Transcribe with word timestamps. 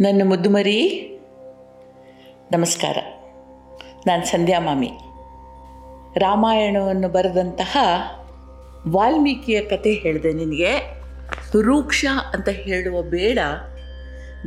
ನನ್ನ 0.00 0.22
ಮುದ್ದುಮರಿ 0.24 1.06
ನಮಸ್ಕಾರ. 2.52 2.96
ನಾನು 4.06 4.26
ಸಂಧ್ಯಾ 4.26 4.60
ಮಾಮಿ. 4.60 4.90
ರಾಮಾಯಣವನ್ನು 6.18 7.08
ಬರೆದಂತಹ 7.08 7.76
ವಾಲ್ಮೀಕಿಯ 8.88 9.62
ಕತೆ 9.62 9.92
ಹೇಳಿದೆ 9.92 10.32
ನಿನಗೆ. 10.32 10.78
ರೂಕ್ಷ 11.62 12.04
ಅಂತ 12.34 12.48
ಹೇಳುವ 12.48 13.02
ಬೇಡ. 13.02 13.38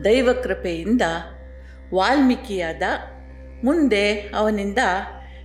ದೈವ 0.04 0.34
ಕೃಪೆಯಿಂದ 0.44 1.02
ವಾಲ್ಮೀಕಿಯಾದ 1.94 2.82
ಮುಂದೆ 3.64 4.32
ಅವನಿಂದ 4.36 4.78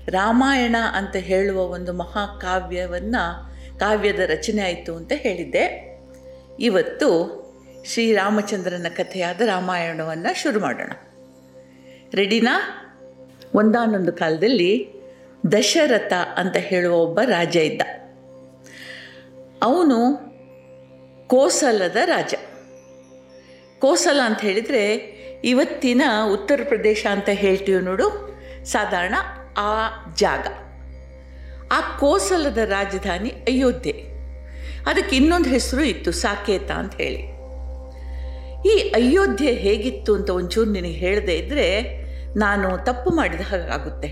ರಾಮಾಯಣ 0.08 0.76
ಅಂತ 0.92 1.16
ಹೇಳುವ 1.16 1.60
ಒಂದು 1.60 1.92
ಮಹಾಕಾವ್ಯವನ್ನು, 1.92 3.50
ಕಾವ್ಯದ 3.78 4.18
ರಚನೆ 4.18 4.62
ಆಯಿತು 4.62 4.94
ಅಂತ 4.94 5.12
ಹೇಳಿದ್ದೆ. 5.16 5.98
ಇವತ್ತು 6.60 7.37
ಶ್ರೀರಾಮಚಂದ್ರನ 7.84 8.86
ಕಥೆಯಾದ 8.96 9.40
ರಾಮಾಯಣವನ್ನು 9.40 10.42
ಶುರು 10.42 10.60
ಮಾಡೋಣ. 10.60 10.92
ರೆಡಿನಾ? 12.14 12.84
ಒಂದಾನೊಂದು 13.54 14.12
ಕಾಲದಲ್ಲಿ 14.12 14.88
ದಶರಥ 15.52 16.12
ಅಂತ 16.36 16.56
ಹೇಳುವ 16.56 16.96
ಒಬ್ಬ 16.96 17.20
ರಾಜ 17.24 17.56
ಇದ್ದ. 17.56 17.82
ಅವನು 19.62 20.28
ಕೋಸಲದ 21.28 21.96
ರಾಜ. 22.04 22.34
ಕೋಸಲ 23.78 24.20
ಅಂತ 24.24 24.40
ಹೇಳಿದರೆ 24.40 24.94
ಇವತ್ತಿನ 25.44 26.02
ಉತ್ತರ 26.32 26.60
ಪ್ರದೇಶ 26.64 27.06
ಅಂತ 27.10 27.28
ಹೇಳ್ತೀವಿ 27.28 27.82
ನೋಡು, 27.82 28.38
ಸಾಧಾರಣ 28.64 29.14
ಆ 29.58 29.88
ಜಾಗ. 30.14 30.46
ಆ 31.72 31.96
ಕೋಸಲದ 31.98 32.58
ರಾಜಧಾನಿ 32.58 33.30
ಅಯೋಧ್ಯೆ. 33.30 33.92
ಅದಕ್ಕೆ 34.86 35.16
ಇನ್ನೊಂದು 35.16 35.48
ಹೆಸರು 35.48 35.82
ಇತ್ತು, 35.82 36.12
ಸಾಕೇತ 36.12 36.70
ಅಂತ 36.70 36.94
ಹೇಳಿ. 36.94 37.37
ಈ 38.68 38.78
ಅಯೋಧ್ಯೆ 38.78 39.52
ಹೇಗಿತ್ತು 39.52 40.14
ಅಂತ 40.14 40.30
ಒಂಚೂರು 40.30 40.70
ನಿನಗೆ 40.70 40.92
ಹೇಳದೇ 40.92 41.32
ಇದ್ದರೆ 41.32 41.98
ನಾನು 42.36 42.84
ತಪ್ಪು 42.84 43.10
ಮಾಡಿದ 43.10 43.40
ಹಾಗಾಗುತ್ತೆ. 43.40 44.08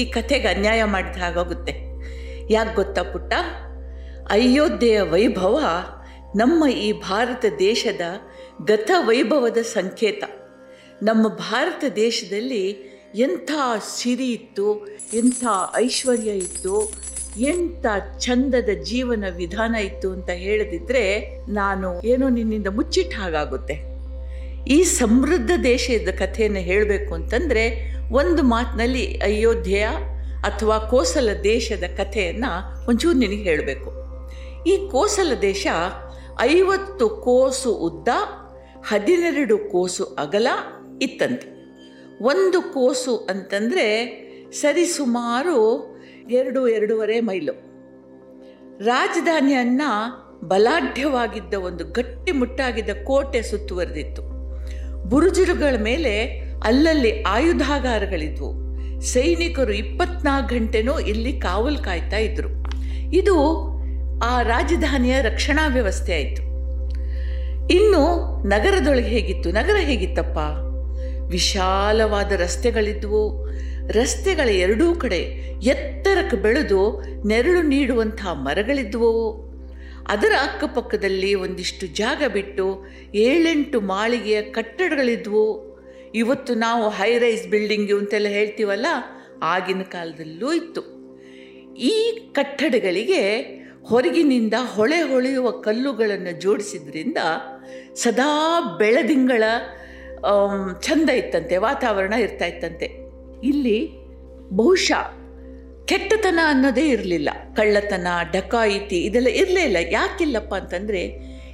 ಈ 0.00 0.04
ಕಥೆಗೆ 0.04 0.48
ಅನ್ಯಾಯ 0.48 0.84
ಮಾಡಿದ 0.84 1.22
ಹಾಗಾಗುತ್ತೆ. 1.22 1.72
ಯಾಕೆ 2.50 2.74
ಗೊತ್ತಾ 2.74 3.02
ಪುಟ್ಟ? 3.02 3.32
ಅಯೋಧ್ಯೆಯ 4.30 5.00
ವೈಭವ 5.00 5.58
ನಮ್ಮ 6.36 6.68
ಈ 6.68 6.92
ಭಾರತ 6.92 7.44
ದೇಶದ 7.58 8.00
ಗತ 8.64 8.90
ವೈಭವದ 8.96 9.56
ಸಂಕೇತ. 9.62 10.24
ನಮ್ಮ 11.02 11.28
ಭಾರತ 11.28 11.84
ದೇಶದಲ್ಲಿ 11.96 12.64
ಎಂಥ 13.14 13.50
ಸಿರಿ 13.96 14.32
ಇತ್ತು, 14.32 14.86
ಎಂಥ 15.14 15.44
ಐಶ್ವರ್ಯ 15.76 16.30
ಇತ್ತು, 16.30 16.92
ಎಂಥ 17.38 17.86
ಚಂದದ 18.18 18.68
ಜೀವನ 18.82 19.24
ವಿಧಾನ 19.36 19.74
ಇತ್ತು 19.74 20.12
ಅಂತ 20.12 20.30
ಹೇಳದಿದ್ರೆ 20.30 21.04
ನಾನು 21.48 22.02
ಏನೋ 22.02 22.28
ನಿನ್ನಿಂದ 22.28 22.66
ಮುಚ್ಚಿಟ್ಟ 22.66 23.14
ಹಾಗಾಗುತ್ತೆ. 23.18 23.95
ಈ 24.68 24.82
ಸಮೃದ್ಧ 24.82 25.50
ದೇಶದ 25.62 26.08
ಕಥೆಯನ್ನು 26.08 26.58
ಹೇಳಬೇಕು 26.58 27.14
ಅಂತಂದರೆ 27.14 27.94
ಒಂದು 28.12 28.42
ಮಾತಿನಲ್ಲಿ 28.42 29.18
ಅಯೋಧ್ಯೆಯ 29.18 29.88
ಅಥವಾ 30.42 30.78
ಕೋಸಲ 30.78 31.28
ದೇಶದ 31.44 31.84
ಕಥೆಯನ್ನು 31.96 32.86
ಒಂಚೂರು 32.88 33.18
ನಿನಗೆ 33.18 33.42
ಹೇಳಬೇಕು. 33.42 33.92
ಈ 34.64 34.88
ಕೋಸಲ 34.90 35.32
ದೇಶ 35.42 35.66
ಐವತ್ತು 36.40 37.08
ಕೋಸು 37.08 37.72
ಉದ್ದ, 37.72 38.08
ಹದಿನೆರಡು 38.88 39.58
ಕೋಸು 39.58 40.04
ಅಗಲ 40.04 40.46
ಇತ್ತಂತೆ. 41.02 41.48
ಒಂದು 42.22 42.62
ಕೋಸು 42.62 43.16
ಅಂತಂದರೆ 43.16 43.86
ಸರಿಸುಮಾರು 44.52 45.96
ಎರಡು, 46.30 46.68
ಎರಡೂವರೆ 46.68 47.20
ಮೈಲು. 47.20 47.52
ರಾಜಧಾನಿಯನ್ನು 48.84 50.26
ಬಲಾಢ್ಯವಾಗಿದ್ದ 50.48 51.54
ಒಂದು 51.54 51.84
ಗಟ್ಟಿಮುಟ್ಟಾಗಿದ್ದ 51.84 52.90
ಕೋಟೆ 53.04 53.42
ಸುತ್ತುವರೆದಿತ್ತು. 53.42 54.35
ಬುರುಜುಗಳ 55.08 55.76
ಮೇಲೆ 55.82 56.26
ಅಲ್ಲಲ್ಲಿ 56.64 57.22
ಆಯುಧಾಗಾರಗಳಿದ್ವು. 57.22 58.66
ಸೈನಿಕರು 59.00 59.72
ಇಪ್ಪತ್ನಾಲ್ಕು 59.72 60.54
ಗಂಟೆನೂ 60.54 60.98
ಇಲ್ಲಿ 60.98 61.32
ಕಾವಲು 61.32 61.78
ಕಾಯ್ತಾ 61.78 62.16
ಇದ್ರು. 62.16 62.48
ಇದು 63.12 63.66
ಆ 64.24 64.42
ರಾಜಧಾನಿಯ 64.42 65.22
ರಕ್ಷಣಾ 65.22 65.66
ವ್ಯವಸ್ಥೆ 65.66 66.14
ಆಯಿತು. 66.14 66.42
ಇನ್ನು 67.68 68.36
ನಗರದೊಳಗೆ 68.48 69.06
ಹೇಗಿತ್ತು? 69.06 69.50
ನಗರ 69.50 69.76
ಹೇಗಿತ್ತಪ್ಪ? 69.80 70.38
ವಿಶಾಲವಾದ 71.30 72.32
ರಸ್ತೆಗಳಿದ್ವು. 72.32 73.50
ರಸ್ತೆಗಳ 73.88 74.48
ಎರಡೂ 74.48 74.94
ಕಡೆ 74.94 75.16
ಎತ್ತರಕ್ಕೆ 75.62 76.36
ಬೆಳೆದು 76.36 77.02
ನೆರಳು 77.26 77.62
ನೀಡುವಂಥ 77.62 78.26
ಮರಗಳಿದ್ವು. 78.32 79.45
ಅದರ 80.14 80.32
ಅಕ್ಕಪಕ್ಕದಲ್ಲಿ 80.42 81.30
ಒಂದಿಷ್ಟು 81.44 81.86
ಜಾಗ 82.00 82.22
ಬಿಟ್ಟು 82.34 82.66
ಏಳೆಂಟು 83.28 83.78
ಮಾಳಿಗೆಯ 83.92 84.40
ಕಟ್ಟಡಗಳಿದ್ವು. 84.56 85.46
ಇವತ್ತು 86.14 86.52
ನಾವು 86.54 86.84
ಹೈ 86.98 87.10
ರೈಸ್ 87.18 87.46
ಬಿಲ್ಡಿಂಗು 87.48 87.96
ಅಂತೆಲ್ಲ 87.98 88.28
ಹೇಳ್ತೀವಲ್ಲ, 88.28 88.86
ಆಗಿನ 89.54 89.82
ಕಾಲದಲ್ಲೂ 89.94 90.50
ಇತ್ತು. 90.52 90.82
ಈ 91.90 91.94
ಕಟ್ಟಡಗಳಿಗೆ 92.32 93.22
ಹೊರಗಿನಿಂದ 93.90 94.56
ಹೊಳೆ 94.74 95.00
ಹೊಳೆಯುವ 95.02 95.50
ಕಲ್ಲುಗಳನ್ನು 95.66 96.32
ಜೋಡಿಸಿದ್ರಿಂದ 96.40 97.18
ಸದಾ 97.94 98.30
ಬೆಳದಿಂಗಳ 98.78 99.42
ಚಂದ 100.86 101.08
ಇತ್ತಂತೆ, 101.22 101.56
ವಾತಾವರಣ 101.66 102.14
ಇರ್ತಾ 102.24 102.46
ಇತ್ತಂತೆ. 102.46 102.86
ಇಲ್ಲಿ 103.50 103.78
ಬಹುಶಃ 104.56 105.04
ಕೆಟ್ಟತನ 105.86 106.38
ಅನ್ನೋದೇ 106.46 106.88
ಇರಲಿಲ್ಲ. 106.88 107.30
ಕಳ್ಳತನ, 107.56 108.06
ಡಕಾಯಿತಿ 108.32 108.98
ಇದೆಲ್ಲ 109.00 109.28
ಇರಲೇ 109.28 109.62
ಇಲ್ಲ. 109.62 109.76
ಯಾಕಿಲ್ಲಪ್ಪ 109.90 110.54
ಅಂತಂದರೆ, 110.54 111.02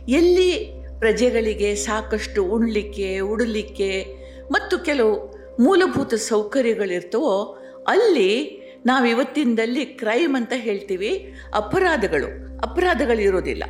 ಎಲ್ಲಿ 0.09 0.72
ಪ್ರಜೆಗಳಿಗೆ 0.98 1.75
ಸಾಕಷ್ಟು 1.75 2.44
ಉಣ್ಲಿಕ್ಕೆ, 2.44 3.20
ಉಡಲಿಕ್ಕೆ 3.20 4.06
ಮತ್ತು 4.50 4.78
ಕೆಲವು 4.78 5.43
ಮೂಲಭೂತ 5.60 6.15
ಸೌಕರ್ಯಗಳಿರ್ತವೋ, 6.15 7.59
ಅಲ್ಲಿ 7.88 8.62
ನಾವು 8.87 9.06
ಇವತ್ತಿನದಲ್ಲಿ 9.06 9.84
ಕ್ರೈಮ್ 9.84 10.37
ಅಂತ 10.37 10.53
ಹೇಳ್ತೀವಿ, 10.56 11.34
ಅಪರಾಧಗಳು. 11.54 12.59
ಅಪರಾಧಗಳು 12.59 13.20
ಇರೋದಿಲ್ಲ 13.20 13.64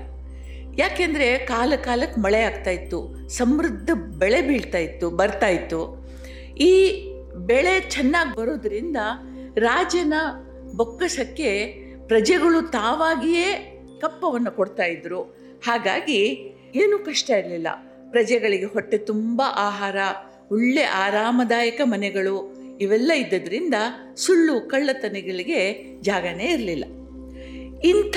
ಯಾಕೆಂದರೆ, 0.79 1.39
ಕಾಲ 1.39 1.73
ಕಾಲಕ್ಕೆ 1.77 2.21
ಮಳೆ 2.21 2.41
ಆಗ್ತಾ 2.41 2.71
ಇತ್ತು, 2.71 3.29
ಸಮೃದ್ಧ 3.29 3.91
ಬೆಳೆ 3.95 4.43
ಬೀಳ್ತಾ 4.43 4.79
ಇತ್ತು, 4.79 5.11
ಬರ್ತಾ 5.11 5.49
ಇತ್ತು. 5.49 6.09
ಈ 6.57 7.05
ಬೆಳೆ 7.35 7.91
ಚೆನ್ನಾಗಿ 7.91 8.41
ಬರೋದ್ರಿಂದ 8.41 8.97
ರಾಜನ 9.57 10.13
ಬೊಕ್ಕಸಕ್ಕೆ 10.77 11.75
ಪ್ರಜೆಗಳು 12.07 12.71
ತಾವಾಗಿಯೇ 12.71 13.69
ಕಪ್ಪವನ್ನು 14.01 14.51
ಕೊಡ್ತಾ 14.51 14.85
ಇದ್ರು. 14.85 15.23
ಹಾಗಾಗಿ 15.67 16.19
ಏನೂ 16.75 16.99
ಕಷ್ಟ 16.99 17.31
ಇರಲಿಲ್ಲ. 17.31 17.69
ಪ್ರಜೆಗಳಿಗೆ 18.11 18.65
ಹೊಟ್ಟೆ 18.65 18.99
ತುಂಬ 18.99 19.43
ಆಹಾರ, 19.47 19.97
ಒಳ್ಳೆ 20.51 20.83
ಆರಾಮದಾಯಕ 20.83 21.81
ಮನೆಗಳು 21.85 22.63
ಇವೆಲ್ಲ 22.81 23.13
ಇದ್ದದ್ರಿಂದ 23.13 23.75
ಸುಳ್ಳು 24.17 24.61
ಕಳ್ಳತನಗಳಿಗೆ 24.61 25.85
ಜಾಗನೇ 26.01 26.45
ಇರಲಿಲ್ಲ. 26.45 26.85
ಇಂಥ 27.85 28.17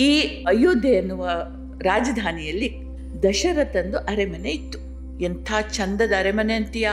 ಈ 0.00 0.20
ಅಯೋಧ್ಯೆ 0.20 0.92
ಎನ್ನುವ 0.92 1.30
ರಾಜಧಾನಿಯಲ್ಲಿ 1.82 2.72
ದಶರಥಂದು 3.22 3.98
ಅರೆಮನೆ 3.98 4.50
ಇತ್ತು. 4.50 4.78
ಎಂಥ 5.20 5.52
ಚಂದದ 5.72 6.12
ಅರೆಮನೆ 6.18 6.54
ಅಂತೀಯಾ? 6.54 6.92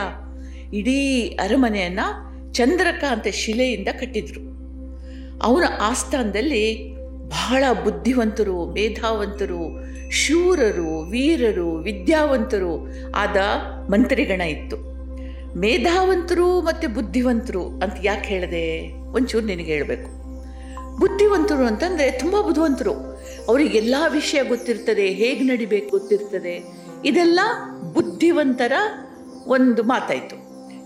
ಇಡೀ 0.72 1.28
ಅರಮನೆಯನ್ನು 1.28 2.32
ಚಂದ್ರಕಾಂತ 2.54 3.26
ಶಿಲೆಯಿಂದ 3.28 3.88
ಕಟ್ಟಿದ್ರು. 4.00 4.51
ಅವನ 5.42 5.64
ಆಸ್ಥಾನದಲ್ಲಿ 5.80 6.92
ಬಹಳ 7.28 7.64
ಬುದ್ಧಿವಂತರು, 7.84 8.66
ಮೇಧಾವಂತರು, 8.66 9.92
ಶೂರರು, 10.10 11.10
ವೀರರು, 11.10 11.74
ವಿದ್ಯಾವಂತರು 11.74 12.88
ಆದ 13.14 13.36
ಮಂತ್ರಿಗಣ 13.90 14.40
ಇತ್ತು. 14.40 14.76
ಮೇಧಾವಂತರು 15.58 16.60
ಮತ್ತು 16.60 16.94
ಬುದ್ಧಿವಂತರು 16.94 17.62
ಅಂತ 17.62 17.94
ಯಾಕೆ 18.02 18.28
ಹೇಳಿದೆ? 18.28 18.92
ಒಂಚೂರು 19.12 19.46
ನಿನಗೆ 19.46 19.72
ಹೇಳಬೇಕು. 19.72 20.10
ಬುದ್ಧಿವಂತರು 20.98 21.66
ಅಂತಂದರೆ 21.66 22.10
ತುಂಬ 22.10 22.40
ಬುದ್ಧಿವಂತರು. 22.40 22.92
ಅವರಿಗೆಲ್ಲ 23.48 23.94
ವಿಷಯ 24.12 24.42
ಗೊತ್ತಿರ್ತದೆ, 24.42 25.06
ಹೇಗೆ 25.06 25.40
ನಡಿಬೇಕು 25.40 25.90
ಗೊತ್ತಿರ್ತದೆ. 25.90 26.64
ಇದೆಲ್ಲ 27.04 27.40
ಬುದ್ಧಿವಂತರ 27.94 28.72
ಒಂದು 29.46 29.82
ಮಾತಾಯಿತು. 29.82 30.36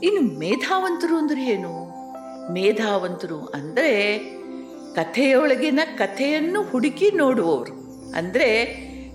ಇನ್ನು 0.00 0.38
ಮೇಧಾವಂತರು 0.38 1.16
ಅಂದರೆ 1.16 1.44
ಏನು? 1.44 1.96
ಮೇಧಾವಂತರು 2.52 3.52
ಅಂದರೆ 3.54 4.35
ಕಥೆಯೊಳಗಿನ 4.96 5.80
ಕಥೆಯನ್ನು 5.98 6.62
ಹುಡುಕಿ 6.62 7.10
ನೋಡುವವರು. 7.10 7.72
ಅಂದರೆ 8.12 8.48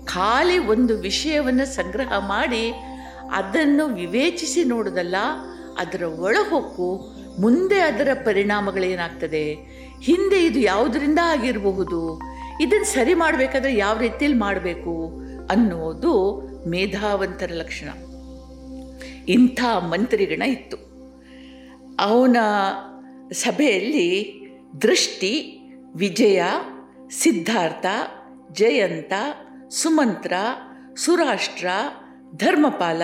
ಖಾಲಿ 0.04 0.58
ಒಂದು 0.58 0.98
ವಿಷಯವನ್ನು 0.98 1.66
ಸಂಗ್ರಹ 1.66 2.12
ಮಾಡಿ 2.28 2.72
ಅದನ್ನು 3.32 3.84
ವಿವೇಚಿಸಿ 3.86 4.64
ನೋಡೋದಲ್ಲ, 4.64 5.16
ಅದರ 5.78 6.02
ಒಳಹೊಕ್ಕು, 6.02 6.88
ಮುಂದೆ 7.40 7.78
ಅದರ 7.80 8.08
ಪರಿಣಾಮಗಳೇನಾಗ್ತದೆ? 8.24 9.54
ಹಿಂದೆ 10.02 10.46
ಇದು 10.46 10.58
ಯಾವುದರಿಂದ 10.58 11.18
ಆಗಿರಬಹುದು? 11.24 12.20
ಇದನ್ನು 12.60 12.84
ಸರಿ 12.84 13.14
ಮಾಡಬೇಕಾದ್ರೆ 13.14 13.76
ಯಾವ 13.76 13.98
ರೀತಿಯಲ್ಲಿ 13.98 14.38
ಮಾಡಬೇಕು 14.38 14.94
ಅನ್ನೋದು 15.50 16.12
ಮೇಧಾವಂತರ 16.70 17.50
ಲಕ್ಷಣ. 17.52 17.88
ಇಂಥ 19.28 19.60
ಮಂತ್ರಿಗಣ 19.64 20.42
ಇತ್ತು. 20.42 20.76
ಅವನ 22.00 22.36
ಸಭೆಯಲ್ಲಿ 23.32 24.08
ದೃಷ್ಟಿ 24.82 25.58
ವಿಜಯ, 25.94 26.42
ಸಿದ್ಧಾರ್ಥ, 27.10 27.86
ಜಯಂತ, 28.52 29.12
ಸುಮಂತ್ರ, 29.70 30.32
ಸುರಾಷ್ಟ್ರ, 30.96 31.66
ಧರ್ಮಪಾಲ 32.36 33.02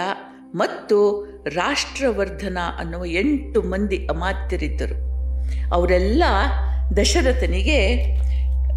ಮತ್ತು 0.54 1.28
ರಾಷ್ಟ್ರವರ್ಧನ 1.46 2.58
ಅನ್ನುವ 2.78 3.04
ಎಂಟು 3.04 3.62
ಮಂದಿ 3.62 4.06
ಅಮಾತ್ಯರಿದ್ದರು. 4.06 5.08
ಅವರೆಲ್ಲ 5.74 6.24
ದಶರಥನಿಗೆ 6.96 7.96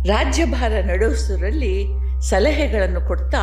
ರಾಜ್ಯಭಾರ 0.04 0.72
ನಡೆಸೋರಲ್ಲಿ 0.72 1.86
ಸಲಹೆಗಳನ್ನು 2.22 3.02
ಕೊಡ್ತಾ 3.02 3.38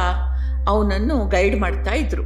ಅವನನ್ನು 0.68 1.28
ಗೈಡ್ 1.28 1.60
ಮಾಡ್ತಾ 1.60 1.94
ಇದ್ರು. 1.94 2.22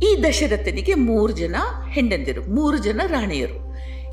ಈ 0.00 0.24
ದಶರಥನಿಗೆ 0.28 0.94
ಮೂರು 0.94 1.32
ಜನ 1.32 1.56
ಹೆಂಡಂದಿರು 1.90 2.54
ಮೂರು 2.54 2.78
ಜನ 2.78 3.00
ರಾಣಿಯರು. 3.06 3.65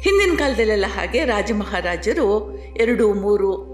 ಹಿಂದಿನ 0.03 0.37
ಕಾಲದಲ್ಲೆಲ್ಲ 0.37 0.85
ಹಾಗೆ 0.87 1.25
ರಾಜ 1.25 1.51
ಮಹಾರಾಜರು 1.51 2.57
ಎರಡು, 2.57 3.13
ಮೂರು 3.13 3.73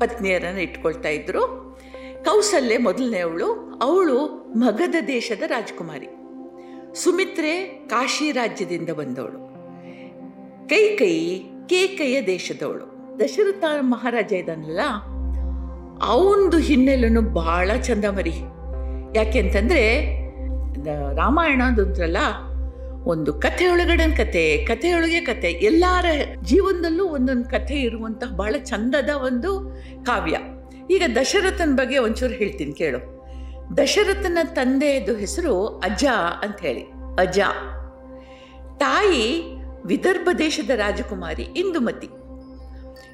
ಪತ್ನಿಯರನ್ನು 0.00 0.60
ಇಟ್ಕೊಳ್ತಾ 0.60 1.08
ಇದ್ದರು 1.08 1.78
ಕೌಸಲ್ಯ 2.24 2.78
ಮೊದಲನೆಯವಳು 2.78 3.78
ಅವಳು 3.82 4.26
ಮಗಧ 4.56 4.94
ದೇಶದ 5.06 5.42
ರಾಜಕುಮಾರಿ. 5.46 6.06
ಸುಮಿತ್ರೆ 6.94 7.64
ಕಾಶಿ 7.88 8.32
ರಾಜ್ಯದಿಂದ 8.32 8.90
ಬಂದವಳು. 8.90 9.48
ಕೈಕೈ 10.68 11.38
ಕೇಕೈಯ 11.66 12.22
ದೇಶದವಳು. 12.26 13.18
ದಶರಥ 13.20 13.64
ಮಹಾರಾಜ 13.80 14.32
ಇದನ್ನಲ್ಲ 14.32 14.80
ಅವನದು 16.02 16.58
ಹಿನ್ನೆಲೆನೂ 16.58 17.20
ಭಾಳ 17.20 17.70
ಚಂದ 17.82 18.04
ಮರಿ. 18.04 18.32
ಯಾಕೆ 19.16 19.38
ಅಂತಂದರೆ, 19.38 19.98
ರಾಮಾಯಣ 21.16 21.62
ಅಂದ್ರಲ್ಲ 21.62 22.16
ಒಂದು 23.08 23.34
ಕಥೆ 23.34 23.68
ಒಳಗಡೆ 23.68 24.16
ಕತೆ 24.16 24.64
ಕಥೆಯೊಳಗೆ 24.64 25.20
ಕತೆ 25.20 25.50
ಎಲ್ಲರ 25.50 26.04
ಜೀವನದಲ್ಲೂ 26.42 27.04
ಒಂದೊಂದು 27.04 27.44
ಕಥೆ 27.44 27.74
ಇರುವಂತಹ 27.74 28.26
ಬಹಳ 28.36 28.54
ಚಂದದ 28.64 29.10
ಒಂದು 29.10 29.76
ಕಾವ್ಯ. 30.04 30.38
ಈಗ 30.90 31.02
ದಶರಥನ 31.16 31.74
ಬಗ್ಗೆ 31.74 31.98
ಒಂಚೂರು 31.98 32.34
ಹೇಳ್ತೀನಿ 32.34 32.72
ಕೇಳು. 32.72 32.98
ದಶರಥನ 33.76 34.38
ತಂದೆಯದು 34.44 35.14
ಹೆಸರು 35.14 35.68
ಅಜ 35.68 36.04
ಅಂತ 36.42 36.60
ಹೇಳಿ 36.60 36.80
ಅಜ. 37.18 37.40
ತಾಯಿ 38.78 39.42
ವಿದರ್ಭ 39.86 40.28
ದೇಶದ 40.38 40.70
ರಾಜಕುಮಾರಿ, 40.70 41.42
ಇಂದುಮತಿ. 41.42 42.08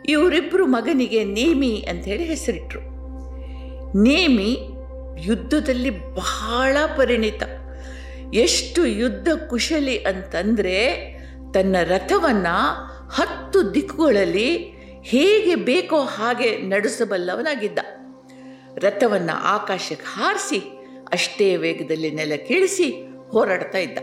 ಇವರಿಬ್ಬರು 0.08 0.66
ಮಗನಿಗೆ 0.66 1.24
ನೇಮಿ 1.24 1.86
ಅಂತ 1.90 2.04
ಹೇಳಿ 2.04 2.24
ಹೆಸರಿಟ್ರು. 2.24 2.80
ನೇಮಿ 4.02 4.58
ಯುದ್ಧದಲ್ಲಿ 5.18 6.14
ಬಹಳ 6.14 6.76
ಪರಿಣಿತ. 6.96 7.42
ಎಷ್ಟು 8.32 8.86
ಯುದ್ಧ 8.86 9.28
ಕುಶಲಿ 9.48 9.98
ಅಂತಂದರೆ 9.98 11.14
ತನ್ನ 11.54 11.76
ರಥವನ್ನು 11.82 12.86
ಹತ್ತು 13.08 13.74
ದಿಕ್ಕುಗಳಲ್ಲಿ 13.74 14.74
ಹೇಗೆ 15.02 15.54
ಬೇಕೋ 15.54 15.96
ಹಾಗೆ 15.96 16.56
ನಡೆಸಬಲ್ಲವನಾಗಿದ್ದ. 16.56 17.78
ರಥವನ್ನು 18.78 19.44
ಆಕಾಶಕ್ಕೆ 19.44 20.06
ಹಾರಿಸಿ, 20.06 20.58
ಅಷ್ಟೇ 21.12 21.56
ವೇಗದಲ್ಲಿ 21.56 22.10
ನೆಲ 22.10 22.32
ಕೀಳಿಸಿ 22.48 22.90
ಹೋರಾಡ್ತಾ 23.30 23.78
ಇದ್ದ. 23.78 23.98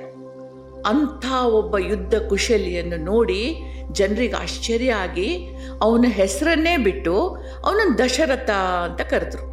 ಅಂಥ 0.85 1.31
ಒಬ್ಬ 1.31 1.77
ಯುದ್ಧ 1.77 2.15
ಕುಶಲಿಯನ್ನು 2.15 2.97
ನೋಡಿ 2.97 3.55
ಜನರಿಗೆ 3.91 4.35
ಆಶ್ಚರ್ಯ 4.35 4.93
ಆಗಿ 4.93 5.47
ಅವನ 5.81 6.05
ಹೆಸರನ್ನೇ 6.07 6.77
ಬಿಟ್ಟು 6.77 7.27
ಅವನ 7.65 7.95
ದಶರಥ 7.97 8.49
ಅಂತ 8.49 9.01
ಕರೆದ್ರು. 9.01 9.45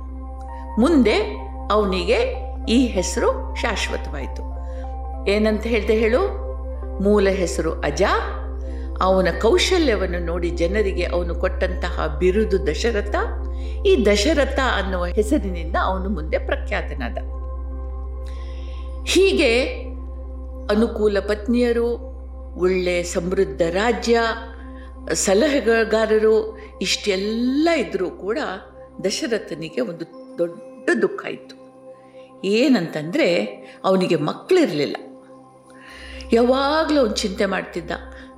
ಮುಂದೆ 0.81 1.15
ಅವನಿಗೆ 1.71 2.49
ಈ 2.73 2.87
ಹೆಸರು 2.87 3.57
ಶಾಶ್ವತವಾಯಿತು. 3.63 4.58
ಏನಂತ 5.27 5.63
ಹೇಳ್ದೆ 5.63 5.95
ಹೇಳು? 5.95 6.49
ಮೂಲ 7.03 7.29
ಹೆಸರು 7.29 7.73
ಅಜ. 7.73 8.03
ಅವನ 9.01 9.29
ಕೌಶಲ್ಯವನ್ನು 9.43 10.19
ನೋಡಿ 10.19 10.51
ಜನರಿಗೆ 10.51 11.05
ಅವನು 11.05 11.35
ಕೊಟ್ಟಂತಹ 11.35 12.17
ಬಿರುದು 12.19 12.67
ದಶರಥ. 12.67 13.15
ಈ 13.87 14.07
ದಶರಥ 14.07 14.59
ಅನ್ನುವ 14.59 15.05
ಹೆಸರಿನಿಂದ 15.05 15.77
ಅವನು 15.83 16.09
ಮುಂದೆ 16.09 16.39
ಪ್ರಖ್ಯಾತನಾದ. 16.39 17.19
ಹೀಗೆ 19.07 19.69
ಅನುಕೂಲ 20.71 21.19
ಪತ್ನಿಯರು, 21.21 21.89
ಒಳ್ಳೆ 22.57 23.03
ಸಮೃದ್ಧ 23.03 23.63
ರಾಜ್ಯ, 23.71 24.21
ಸಲಹೆಗಾರರು, 25.13 26.59
ಇಷ್ಟೆಲ್ಲ 26.83 27.69
ಇದ್ದರೂ 27.77 28.11
ಕೂಡ 28.11 28.39
ದಶರಥನಿಗೆ 29.05 29.81
ಒಂದು 29.81 30.39
ದೊಡ್ಡ 30.39 30.91
ದುಃಖ 31.03 31.27
ಇತ್ತು. 31.27 31.59
ಏನಂತಂದರೆ 32.45 33.45
ಅವನಿಗೆ 33.85 34.17
ಮಕ್ಕಳಿರಲಿಲ್ಲ 34.17 34.97
ಯಾವಾಗಲೂ 36.33 37.03
ಒಂದು 37.03 37.17
ಚಿಂತೆ 37.17 37.47
ಮಾಡ್ತಿದ್ದ. 37.47 37.91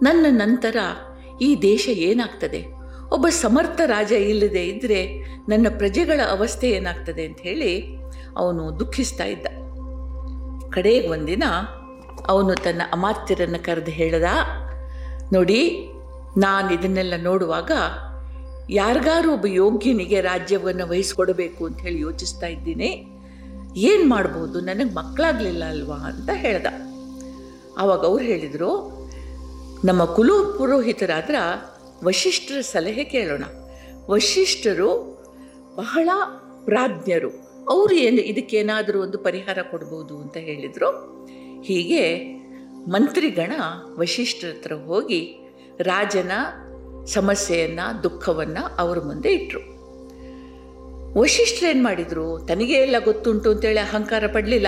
ನನ್ನ 0.02 0.26
ನಂತರ 0.30 0.76
ಈ 1.42 1.62
ದೇಶ 1.62 1.88
ಏನಾಗ್ತದೆ? 1.88 2.66
ಒಬ್ಬ 3.10 3.26
ಸಮರ್ಥ 3.28 3.80
ರಾಜ 3.86 4.12
ಇಲ್ಲದೆ 4.12 4.66
ಇದ್ದರೆ 4.66 5.00
ನನ್ನ 5.48 5.66
ಪ್ರಜೆಗಳ 5.78 6.20
ಅವಸ್ಥೆ 6.30 6.70
ಏನಾಗ್ತದೆ 6.70 7.24
ಅಂತ 7.26 7.40
ಹೇಳಿ 7.40 7.96
ಅವನು 8.36 8.80
ದುಃಖಿಸ್ತಾ 8.80 9.24
ಇದ್ದ. 9.24 9.46
ಕಡೆಗೆ 10.70 11.08
ಒಂದಿನ 11.08 11.42
ಅವನು 12.28 12.54
ತನ್ನ 12.54 12.82
ಅಮಾತ್ಯರನ್ನು 12.92 13.64
ಕರೆದು 13.64 13.90
ಹೇಳ್ದ, 13.90 14.24
ನೋಡಿ, 15.32 15.88
ನಾನು 16.36 16.74
ಇದನ್ನೆಲ್ಲ 16.74 17.14
ನೋಡುವಾಗ 17.22 17.70
ಯಾರಿಗಾರು 18.70 19.32
ಒಬ್ಬ 19.32 19.46
ಯೋಗ್ಯನಿಗೆ 19.46 20.20
ರಾಜ್ಯವನ್ನು 20.20 20.86
ವಹಿಸಿಕೊಡಬೇಕು 20.88 21.66
ಅಂತ 21.66 21.80
ಹೇಳಿ 21.80 22.00
ಯೋಚಿಸ್ತಾ 22.00 22.46
ಇದ್ದೀನಿ. 22.46 23.06
ಏನು 23.76 24.08
ಮಾಡ್ಬೋದು? 24.08 24.60
ನನಗೆ 24.60 24.94
ಮಕ್ಕಳಾಗಲಿಲ್ಲ 24.94 25.64
ಅಲ್ವಾ? 25.64 25.96
ಅಂತ 25.96 26.30
ಹೇಳ್ದ. 26.34 26.66
ಆವಾಗ 27.78 28.06
ಅವ್ರು 28.06 28.24
ಹೇಳಿದರು, 28.24 29.00
ನಮ್ಮ 29.84 30.04
ಕುಲು 30.04 30.54
ಪುರೋಹಿತರಾದ್ರ 30.58 31.34
ವಶಿಷ್ಠರ 32.04 32.60
ಸಲಹೆ 32.60 33.04
ಕೇಳೋಣ. 33.04 33.44
ವಶಿಷ್ಠರು 34.10 35.20
ಬಹಳ 35.76 36.08
ಪ್ರಾಜ್ಞರು. 36.64 37.50
ಅವರು 37.70 37.94
ಏನು 37.94 38.16
ಇದಕ್ಕೇನಾದರೂ 38.16 39.02
ಒಂದು 39.02 39.18
ಪರಿಹಾರ 39.18 39.58
ಕೊಡ್ಬೋದು 39.70 40.18
ಅಂತ 40.18 40.36
ಹೇಳಿದರು. 40.36 41.20
ಹೀಗೆ 41.62 42.34
ಮಂತ್ರಿಗಣ 42.88 43.52
ವಶಿಷ್ಠರ 43.98 44.48
ಹತ್ರ 44.48 44.72
ಹೋಗಿ 44.72 45.36
ರಾಜನ 45.80 46.30
ಸಮಸ್ಯೆಯನ್ನು, 47.06 48.02
ದುಃಖವನ್ನು 48.02 48.76
ಅವ್ರ 48.76 49.00
ಮುಂದೆ 49.00 49.32
ಇಟ್ಟರು 49.32 49.80
ವಶಿಷ್ಠರು 51.18 51.70
ಏನು 51.70 51.82
ಮಾಡಿದರು, 51.82 52.38
ತನಗೇ 52.38 52.72
ಎಲ್ಲ 52.72 52.96
ಗೊತ್ತುಂಟು 53.04 53.50
ಅಂತೇಳಿ 53.50 53.78
ಅಹಂಕಾರ 53.78 54.24
ಪಡಲಿಲ್ಲ. 54.26 54.66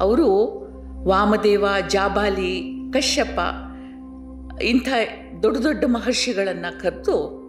ಅವರು 0.00 0.59
ವಾಮದೇವ, 1.04 1.64
ಜಾಬಾಲಿ, 1.88 2.74
ಕಶ್ಯಪ 2.92 3.38
ಇಂಥ 4.62 4.88
ದೊಡ್ಡ 5.42 5.58
ದೊಡ್ಡ 5.58 5.84
ಮಹರ್ಷಿಗಳನ್ನು 5.86 6.80
ಕರೆದು 6.80 7.40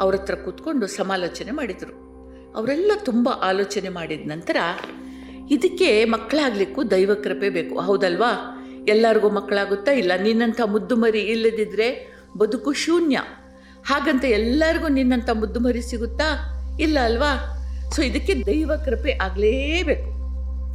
ಅವ್ರ 0.00 0.14
ಹತ್ರ 0.14 0.34
ಕೂತ್ಕೊಂಡು 0.34 0.86
ಸಮಾಲೋಚನೆ 0.86 1.50
ಮಾಡಿದರು. 1.50 2.02
ಅವರೆಲ್ಲ 2.56 2.92
ತುಂಬ 3.04 3.28
ಆಲೋಚನೆ 3.28 3.88
ಮಾಡಿದ 3.88 4.20
ನಂತರ 4.24 4.56
ಇದಕ್ಕೆ 5.50 6.04
ಮಕ್ಕಳಾಗಲಿಕ್ಕೂ 6.04 6.84
ದೈವ 6.84 7.14
ಕೃಪೆ 7.14 7.50
ಬೇಕು. 7.50 7.80
ಹೌದಲ್ವಾ? 7.80 8.58
ಎಲ್ಲರಿಗೂ 8.88 9.30
ಮಕ್ಕಳಾಗುತ್ತಾ 9.30 9.92
ಇಲ್ಲ? 9.92 10.12
ನಿನ್ನಂಥ 10.22 10.60
ಮುದ್ದು 10.64 10.96
ಮರಿ 10.96 11.20
ಇಲ್ಲದಿದ್ದರೆ 11.20 12.18
ಬದುಕು 12.38 12.72
ಶೂನ್ಯ. 12.72 13.20
ಹಾಗಂತ 13.86 14.24
ಎಲ್ಲರಿಗೂ 14.24 14.88
ನಿನ್ನಂಥ 14.88 15.30
ಮುದ್ದು 15.30 15.60
ಮರಿ 15.60 15.82
ಸಿಗುತ್ತಾ 15.82 16.58
ಇಲ್ಲ 16.80 16.98
ಅಲ್ವಾ? 16.98 17.58
ಸೊ 17.90 18.02
ಇದಕ್ಕೆ 18.02 18.34
ದೈವ 18.46 18.70
ಕೃಪೆ 18.84 19.12
ಆಗಲೇಬೇಕು. 19.12 20.10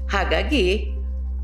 ಹಾಗಾಗಿ 0.08 0.97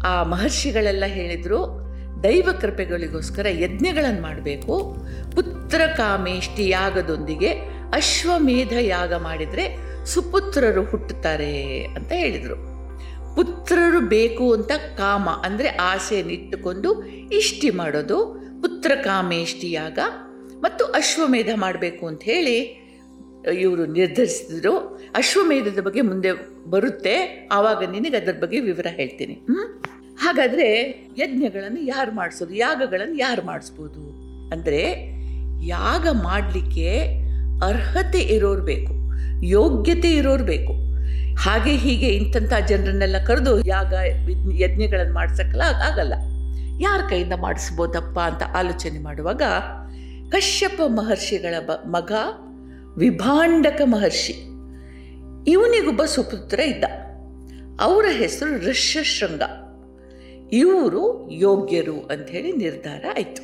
ಆ 0.05 0.23
ಮಹರ್ಷಿಗಳೆಲ್ಲ 0.23 1.05
ಹೇಳಿದರು, 1.05 1.83
ದೈವ 2.23 2.49
ಕೃಪೆಗಳಿಗೋಸ್ಕರ 2.61 3.45
ಯಜ್ಞಗಳನ್ನು 3.49 4.21
ಮಾಡಬೇಕು. 4.21 4.95
ಪುತ್ರ 5.35 5.81
ಕಾಮೇಷ್ಟಿ 5.97 6.69
ಯಾಗದೊಂದಿಗೆ 6.69 7.47
ಅಶ್ವಮೇಧ 7.93 8.73
ಯಾಗ 8.81 9.13
ಮಾಡಿದರೆ 9.13 9.77
ಸುಪುತ್ರರು 10.05 10.83
ಹುಟ್ಟುತ್ತಾರೆ 10.83 11.83
ಅಂತ 11.83 12.11
ಹೇಳಿದರು. 12.11 12.55
ಪುತ್ರರು 13.35 13.99
ಬೇಕು 13.99 14.53
ಅಂತ 14.53 14.71
ಕಾಮ 14.97 15.29
ಅಂದರೆ 15.29 15.67
ಆಸೆಯನ್ನಿಟ್ಟುಕೊಂಡು 15.67 17.03
ಇಷ್ಟಿ 17.31 17.69
ಮಾಡೋದು, 17.69 18.39
ಪುತ್ರ 18.61 18.91
ಕಾಮೇಷ್ಟಿ 18.95 19.71
ಯಾಗ 19.71 19.99
ಮತ್ತು 20.59 20.85
ಅಶ್ವಮೇಧ 20.85 21.49
ಮಾಡಬೇಕು 21.55 22.07
ಅಂತ 22.07 22.23
ಹೇಳಿ 22.23 22.83
ಇವರು 23.59 23.85
ನಿರ್ಧರಿಸಿದ್ರು. 23.85 24.77
ಅಶ್ವಮೇಧದ 25.15 25.79
ಬಗ್ಗೆ 25.79 26.01
ಮುಂದೆ 26.01 26.31
ಬರುತ್ತೆ. 26.69 27.49
ಆವಾಗ 27.51 27.89
ನಿನಗೆ 27.91 28.17
ಅದರ 28.17 28.35
ಬಗ್ಗೆ 28.41 28.59
ವಿವರ 28.59 28.87
ಹೇಳ್ತೀನಿ. 28.89 29.33
ಹ್ಮ್? 29.33 29.92
ಹಾಗಾದರೆ 30.17 30.67
ಯಜ್ಞಗಳನ್ನು 31.17 31.81
ಯಾರು 31.81 32.11
ಮಾಡಿಸೋದು? 32.11 32.53
ಯಾಗಗಳನ್ನು 32.53 33.17
ಯಾರು 33.17 33.45
ಮಾಡಿಸ್ಬೋದು? 33.45 34.03
ಅಂದರೆ 34.49 34.81
ಯಾಗ 35.67 36.07
ಮಾಡಲಿಕ್ಕೆ 36.23 36.89
ಅರ್ಹತೆ 37.65 38.21
ಇರೋರು 38.35 38.63
ಬೇಕು, 38.63 38.93
ಯೋಗ್ಯತೆ 39.45 40.11
ಇರೋರು 40.11 40.43
ಬೇಕು. 40.43 40.73
ಹಾಗೆ 41.35 41.73
ಹೀಗೆ 41.75 42.07
ಇಂಥಂಥ 42.07 42.53
ಜನರನ್ನೆಲ್ಲ 42.67 43.17
ಕರೆದು 43.25 43.53
ಯಾಗ 43.65 43.93
ಯಜ್ಞಗಳನ್ನು 44.55 45.13
ಮಾಡಿಸಕ್ಕಲ್ಲ 45.13 45.61
ಆಗಲ್ಲ. 45.61 46.13
ಯಾರ 46.81 46.99
ಕೈಯಿಂದ 47.09 47.35
ಮಾಡಿಸ್ಬೋದಪ್ಪ 47.41 48.17
ಅಂತ 48.19 48.43
ಆಲೋಚನೆ 48.57 48.99
ಮಾಡುವಾಗ 48.99 49.43
ಕಶ್ಯಪ 50.29 50.81
ಮಹರ್ಷಿಗಳ 50.87 51.55
ಬ, 51.65 51.71
ಮಗ 51.85 52.11
ವಿಭಾಂಡಕ 52.97 53.81
ಮಹರ್ಷಿ. 53.85 54.35
ಇವನಿಗೊಬ್ಬ 55.51 56.01
ಸುಪುತ್ರ 56.05 56.59
ಇದ್ದ. 56.59 56.85
ಅವರ 57.81 58.05
ಹೆಸರು 58.11 58.69
ಋಷ್ಯಶೃಂಗ. 58.69 59.43
ಇವರು 60.51 61.31
ಯೋಗ್ಯರು 61.31 61.99
ಅಂಥೇಳಿ 61.99 62.51
ನಿರ್ಧಾರ 62.51 63.05
ಆಯಿತು. 63.15 63.41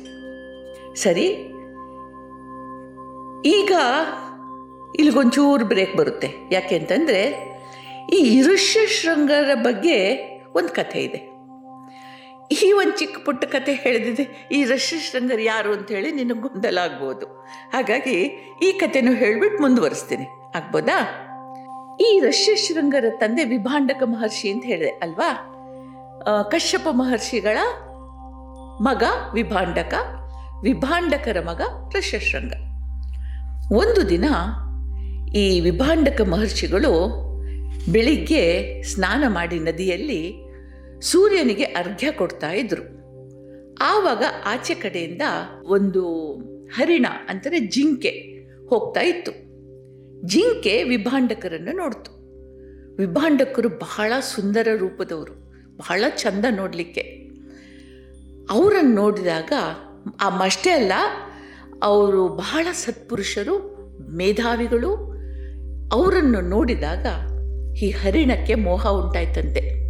ಸರಿ, 0.94 1.26
ಈಗ 3.48 3.72
ಇಲ್ಲಿಗೊಂಚೂರು 4.98 5.64
ಬ್ರೇಕ್ 5.64 5.96
ಬರುತ್ತೆ. 5.96 6.28
ಯಾಕೆ 6.52 6.78
ಅಂತಂದರೆ, 6.78 7.50
ಈ 8.14 8.42
ಋಷ್ಯಶೃಂಗರ 8.42 9.54
ಬಗ್ಗೆ 9.54 10.16
ಒಂದು 10.54 10.68
ಕಥೆ 10.68 10.98
ಇದೆ. 11.00 11.30
ಈ 12.62 12.72
ಒಂದು 12.72 12.98
ಚಿಕ್ಕ 12.98 13.18
ಪುಟ್ಟ 13.24 13.44
ಕತೆ 13.44 13.72
ಹೇಳಿದಿದೆ, 13.72 14.48
ಈ 14.52 14.64
ಋಷ್ಯಶೃಂಗರ್ 14.64 15.40
ಯಾರು 15.40 15.72
ಅಂತೇಳಿ 15.72 16.12
ನಿನಗೆ 16.12 16.40
ಗೊಂದಲ 16.40 16.78
ಆಗ್ಬೋದು. 16.78 17.26
ಹಾಗಾಗಿ 17.70 18.22
ಈ 18.62 18.72
ಕಥೆನೂ 18.72 19.12
ಹೇಳ್ಬಿಟ್ಟು 19.12 19.62
ಮುಂದುವರಿಸ್ತೀನಿ. 19.62 20.26
ಆಗ್ಬೋದಾ? 20.56 21.26
ಈ 22.00 22.20
ಋಷ್ಯಶೃಂಗರ 22.20 23.04
ತಂದೆ 23.10 23.44
ವಿಭಾಂಡಕ 23.44 24.02
ಮಹರ್ಷಿ 24.02 24.50
ಅಂತ 24.50 24.64
ಹೇಳಿದೆ, 24.64 24.90
ಅಲ್ವಾ? 24.90 25.56
ಕಶ್ಯಪ 26.26 26.88
ಮಹರ್ಷಿಗಳ 26.90 27.58
ಮಗ 28.82 29.02
ವಿಭಾಂಡಕ, 29.34 29.94
ವಿಭಾಂಡಕರ 30.62 31.36
ಮಗ 31.40 31.60
ಋಷ್ಯಶೃಂಗ 31.96 32.52
ಒಂದು 33.72 34.08
ದಿನ 34.08 34.24
ಈ 35.34 35.60
ವಿಭಾಂಡಕ 35.60 36.20
ಮಹರ್ಷಿಗಳು 36.20 36.92
ಬೆಳಿಗ್ಗೆ 37.92 38.82
ಸ್ನಾನ 38.82 39.24
ಮಾಡಿ 39.28 39.60
ನದಿಯಲ್ಲಿ 39.60 40.34
ಸೂರ್ಯನಿಗೆ 41.00 41.64
ಅರ್ಘ್ಯ 41.64 42.10
ಕೊಡ್ತಾ 42.10 42.50
ಇದ್ರು. 42.50 42.82
ಆವಾಗ 43.82 44.24
ಆಚೆ 44.44 44.74
ಕಡೆಯಿಂದ 44.74 45.22
ಒಂದು 45.66 46.32
ಹರಿಣ 46.66 47.06
ಅಂದರೆ 47.28 47.60
ಜಿಂಕೆ 47.60 48.10
ಹೋಗ್ತಾ 48.68 49.00
ಇತ್ತು. 49.00 49.32
ಜಿಂಕೆ 50.26 50.82
ವಿಭಾಂಡಕರನ್ನು 50.82 51.76
ನೋಡ್ತು. 51.76 52.10
ವಿಭಾಂಡಕರು 52.96 53.68
ಬಹಳ 53.68 54.12
ಸುಂದರ 54.20 54.68
ರೂಪದವರು. 54.76 55.39
ಬಹಳ 55.80 56.04
ಚಂದ 56.16 56.44
ನೋಡಲಿಕ್ಕೆ. 56.50 57.00
ಅವರನ್ನು 58.50 58.94
ನೋಡಿದಾಗ 58.94 59.52
ಆ 60.20 60.38
ಅಷ್ಟೇ 60.38 60.70
ಅಲ್ಲ, 60.70 60.92
ಅವರು 61.82 62.28
ಬಹಳ 62.28 62.66
ಸತ್ಪುರುಷರು, 62.72 63.56
ಮೇಧಾವಿಗಳು, 64.16 64.94
ಅವರನ್ನು 65.92 66.40
ನೋಡಿದಾಗ 66.40 67.06
ಈ 67.76 67.90
ಹರಿಣಕ್ಕೆ 67.90 68.54
ಮೋಹ 68.54 68.86
ಉಂಟಾಯ್ತಂತೆ. 68.86 69.80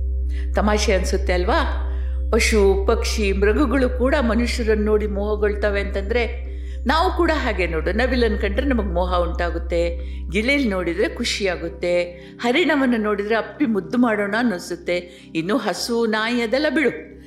ತಮಾಷೆ 0.55 0.93
ಅನಿಸುತ್ತೆ 0.93 1.33
ಅಲ್ವಾ? 1.33 1.87
ಪಶು, 2.33 2.85
ಪಕ್ಷಿ, 2.89 3.33
ಮೃಗಗಳು 3.33 3.99
ಕೂಡ 3.99 4.15
ಮನುಷ್ಯರನ್ನು 4.21 4.85
ನೋಡಿ 4.85 5.07
ಮೋಹಗೊಳ್ತವೆ 5.07 5.81
ಅಂತಂದರೆ 5.81 6.50
ನಾವು 6.87 7.17
ಕೂಡ 7.17 7.31
ಹಾಗೆ 7.35 7.67
ನೋಡು. 7.67 7.93
ನವಿಲನ್ನು 7.93 8.39
ಕಂಡ್ರೆ 8.39 8.67
ನಮಗೆ 8.67 8.95
ಮೋಹ 8.95 9.17
ಉಂಟಾಗುತ್ತೆ. 9.17 9.99
ಗಿಳಿಲ್ 10.31 10.71
ನೋಡಿದರೆ 10.71 11.09
ಖುಷಿಯಾಗುತ್ತೆ. 11.09 12.03
ಹರಿಣವನ್ನು 12.43 12.97
ನೋಡಿದರೆ 12.97 13.35
ಅಪ್ಪಿ 13.35 13.67
ಮುದ್ದು 13.67 13.99
ಮಾಡೋಣ 13.99 14.35
ಅನ್ನಿಸುತ್ತೆ. 14.39 14.97
ಇನ್ನು 15.35 15.57
ಹಸು, 15.57 16.07
ನಾಯಿ 16.07 16.41
ಅದೆಲ್ಲ 16.41 16.67
ಬಿಡು. 16.71 17.21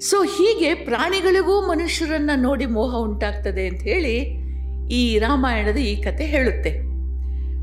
ಸೊ 0.00 0.24
ಹೀಗೆ 0.24 0.74
ಪ್ರಾಣಿಗಳಿಗೂ 0.74 1.60
ಮನುಷ್ಯರನ್ನು 1.60 2.40
ನೋಡಿ 2.40 2.66
ಮೋಹ 2.66 2.94
ಉಂಟಾಗ್ತದೆ 2.94 3.68
ಅಂತ 3.68 3.82
ಹೇಳಿ 3.82 4.42
ಈ 4.90 5.18
ರಾಮಾಯಣದ 5.18 5.76
ಈ 5.76 6.02
ಕತೆ 6.02 6.26
ಹೇಳುತ್ತೆ. 6.26 6.70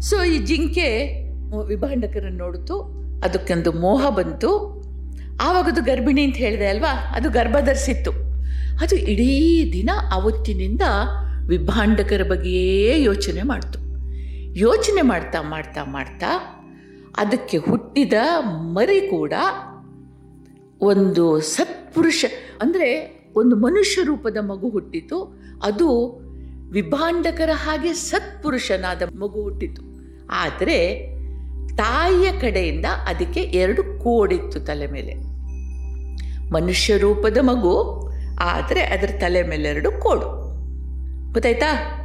ಸೊ 0.01 0.24
ಈ 0.24 0.38
ಜಿಂಕೆ 0.38 1.19
ವಿಭಾಂಡಕರನ್ನು 1.67 2.38
ನೋಡಿತು. 2.38 2.81
ಅದಕ್ಕೊಂದು 3.24 3.72
ಮೋಹ 3.72 4.10
ಬಂತು. 4.10 4.79
ಆವಾಗದು 5.41 5.81
ಗರ್ಭಿಣಿ 5.81 6.24
ಅಂತ 6.24 6.36
ಹೇಳಿದೆ 6.36 6.67
ಅಲ್ವಾ? 6.67 7.13
ಅದು 7.15 7.29
ಗರ್ಭ 7.29 7.58
ಧರಿಸಿತ್ತು 7.65 8.12
ಅದು 8.81 8.96
ಇಡೀ 8.96 9.72
ದಿನ 9.74 9.89
ಅವತ್ತಿನಿಂದ 10.12 10.81
ವಿಭಾಂಡಕರ 11.51 12.22
ಬಗ್ಗೆಯೇ 12.32 12.94
ಯೋಚನೆ 13.03 13.44
ಮಾಡ್ತು. 13.51 13.79
ಯೋಚನೆ 14.58 15.01
ಮಾಡ್ತಾ 15.01 15.39
ಮಾಡ್ತಾ 15.41 15.82
ಮಾಡ್ತಾ 15.96 16.29
ಅದಕ್ಕೆ 17.18 17.58
ಹುಟ್ಟಿದ 17.58 18.13
ಮರಿ 18.75 19.00
ಕೂಡ 19.10 19.34
ಒಂದು 20.82 21.25
ಸತ್ಪುರುಷ, 21.56 22.25
ಅಂದರೆ 22.62 22.89
ಒಂದು 23.36 23.56
ಮನುಷ್ಯ 23.56 24.03
ರೂಪದ 24.03 24.38
ಮಗು 24.41 24.68
ಹುಟ್ಟಿತು. 24.70 25.18
ಅದು 25.63 25.88
ವಿಭಾಂಡಕರ 26.72 27.51
ಹಾಗೆ 27.63 27.91
ಸತ್ಪುರುಷನಾದ 27.94 29.01
ಮಗು 29.22 29.39
ಹುಟ್ಟಿತು. 29.44 29.82
ಆದರೆ 30.44 30.77
ತಾಯಿಯ 31.75 32.27
ಕಡೆಯಿಂದ 32.41 32.88
ಅದಕ್ಕೆ 33.08 33.41
ಎರಡು 33.62 33.82
ಕೋಡಿತ್ತು 34.03 34.60
ತಲೆ 34.60 34.88
ಮೇಲೆ. 34.88 35.13
ಮನುಷ್ಯ 36.51 36.98
ರೂಪದ 36.98 37.39
ಮಗು, 37.41 37.74
ಆದರೆ 38.51 38.82
ಅದರ 38.96 39.12
ತಲೆ 39.20 39.41
ಮೇಲೆ 39.44 39.68
ಎರಡು 39.70 39.91
ಕೋಡು. 40.06 40.29
ಗೊತ್ತಾಯ್ತಾ? 41.31 41.95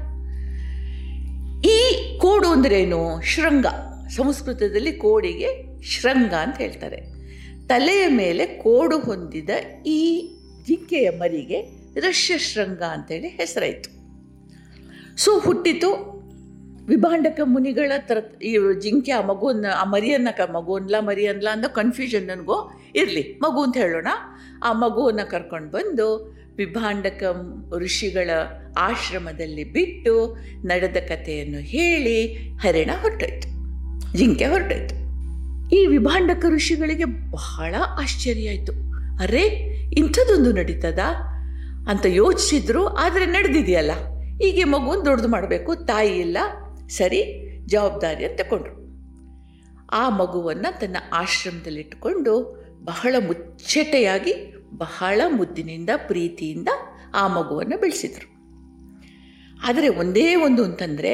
ಈ 1.65 1.95
ಕೋಡು 2.19 2.49
ಅಂದ್ರೇನು? 2.49 3.23
ಶೃಂಗ. 3.23 3.67
ಸಂಸ್ಕೃತದಲ್ಲಿ 4.09 4.93
ಕೋಡಿಗೆ 4.93 5.81
ಶೃಂಗ 5.83 6.35
ಅಂತ 6.35 6.59
ಹೇಳ್ತಾರೆ. 6.59 6.97
ತಲೆಯ 7.67 8.09
ಮೇಲೆ 8.09 8.47
ಕೋಡು 8.47 8.99
ಹೊಂದಿದ 8.99 9.51
ಈ 9.87 10.31
ಜಿಂಕೆಯ 10.67 11.11
ಮರಿಗೆ 11.11 11.61
ರಷ್ಯಶೃಂಗ 12.01 12.83
ಅಂತೇಳಿ 12.83 13.29
ಹೆಸರಾಯಿತು. 13.29 13.91
ಸೊ 15.17 15.39
ಹುಟ್ಟಿತು 15.39 16.14
ವಿಭಾಂಡಕ 16.87 17.41
ಮುನಿಗಳ 17.45 17.93
ಥರ 17.99 18.17
ಈ 18.43 18.59
ಜಿಂಕೆ 18.81 19.13
ಆ 19.13 19.21
ಮಗುವನ್ನ, 19.21 19.67
ಆ 19.77 19.85
ಮರಿಯನ್ನ 19.85 20.29
ಅನ್ನಕ 20.29 20.51
ಮಗು 20.51 20.75
ಅನ್ಲ 20.75 20.95
ಮರಿ 21.01 21.27
ಅನ್ಲ 21.27 21.49
ಅನ್ನೋ 21.53 21.69
ಕನ್ಫ್ಯೂಷನ್ 21.69 22.27
ನನಗೂ 22.27 22.73
ಇರಲಿ. 22.95 23.41
ಮಗು 23.43 23.63
ಅಂತ 23.63 23.77
ಹೇಳೋಣ. 23.77 24.07
ಆ 24.65 24.73
ಮಗುವನ್ನು 24.73 25.31
ಕರ್ಕೊಂಡು 25.31 25.71
ಬಂದು 25.71 26.35
ವಿಭಾಂಡಕ 26.57 27.23
ಋಷಿಗಳ 27.79 28.31
ಆಶ್ರಮದಲ್ಲಿ 28.79 29.65
ಬಿಟ್ಟು 29.65 30.37
ನಡೆದ 30.65 30.97
ಕಥೆಯನ್ನು 31.09 31.59
ಹೇಳಿ 31.59 32.35
ಹರಿಣ 32.51 32.91
ಹೊರಟೋಯ್ತು. 33.01 33.49
ಜಿಂಕೆ 34.17 34.47
ಹೊರಟೋಯ್ತು. 34.47 35.05
ಈ 35.75 35.87
ವಿಭಾಂಡಕ 35.87 36.45
ಋಷಿಗಳಿಗೆ 36.55 37.05
ಬಹಳ 37.05 37.75
ಆಶ್ಚರ್ಯ 38.01 38.49
ಆಯಿತು. 38.49 38.73
ಅರೆ, 39.23 39.43
ಇಂಥದ್ದೊಂದು 39.99 40.53
ನಡೀತದ? 40.53 40.99
ಅಂತ 41.89 42.07
ಯೋಚಿಸಿದ್ರು, 42.07 42.87
ಆದರೆ 42.87 43.27
ನಡೆದಿದೆಯಲ್ಲ. 43.27 43.91
ಹೀಗೆ 44.43 44.65
ಮಗುವನ್ನು 44.65 45.05
ದೊಡ್ಡದು 45.05 45.29
ಮಾಡಬೇಕು, 45.29 45.77
ತಾಯಿ 45.77 46.19
ಇಲ್ಲ. 46.19 46.39
ಸರಿ 46.97 47.21
ಜವಾಬ್ದಾರಿಯನ್ನು 47.67 48.37
ತಗೊಂಡ್ರು 48.37 48.85
ಆ 49.93 50.09
ಮಗುವನ್ನು 50.09 50.81
ತನ್ನ 50.81 50.97
ಆಶ್ರಮದಲ್ಲಿಟ್ಟುಕೊಂಡು 51.13 52.33
ಬಹಳ 52.85 53.15
ಮುಚ್ಚಟೆಯಾಗಿ, 53.27 54.35
ಬಹಳ 54.77 55.21
ಮುದ್ದಿನಿಂದ, 55.29 55.91
ಪ್ರೀತಿಯಿಂದ 55.97 56.69
ಆ 57.15 57.29
ಮಗುವನ್ನು 57.29 57.81
ಬೆಳೆಸಿದರು. 57.81 58.29
ಆದರೆ 59.67 59.89
ಒಂದೇ 59.89 60.35
ಒಂದು 60.35 60.65
ಅಂತಂದರೆ, 60.65 61.13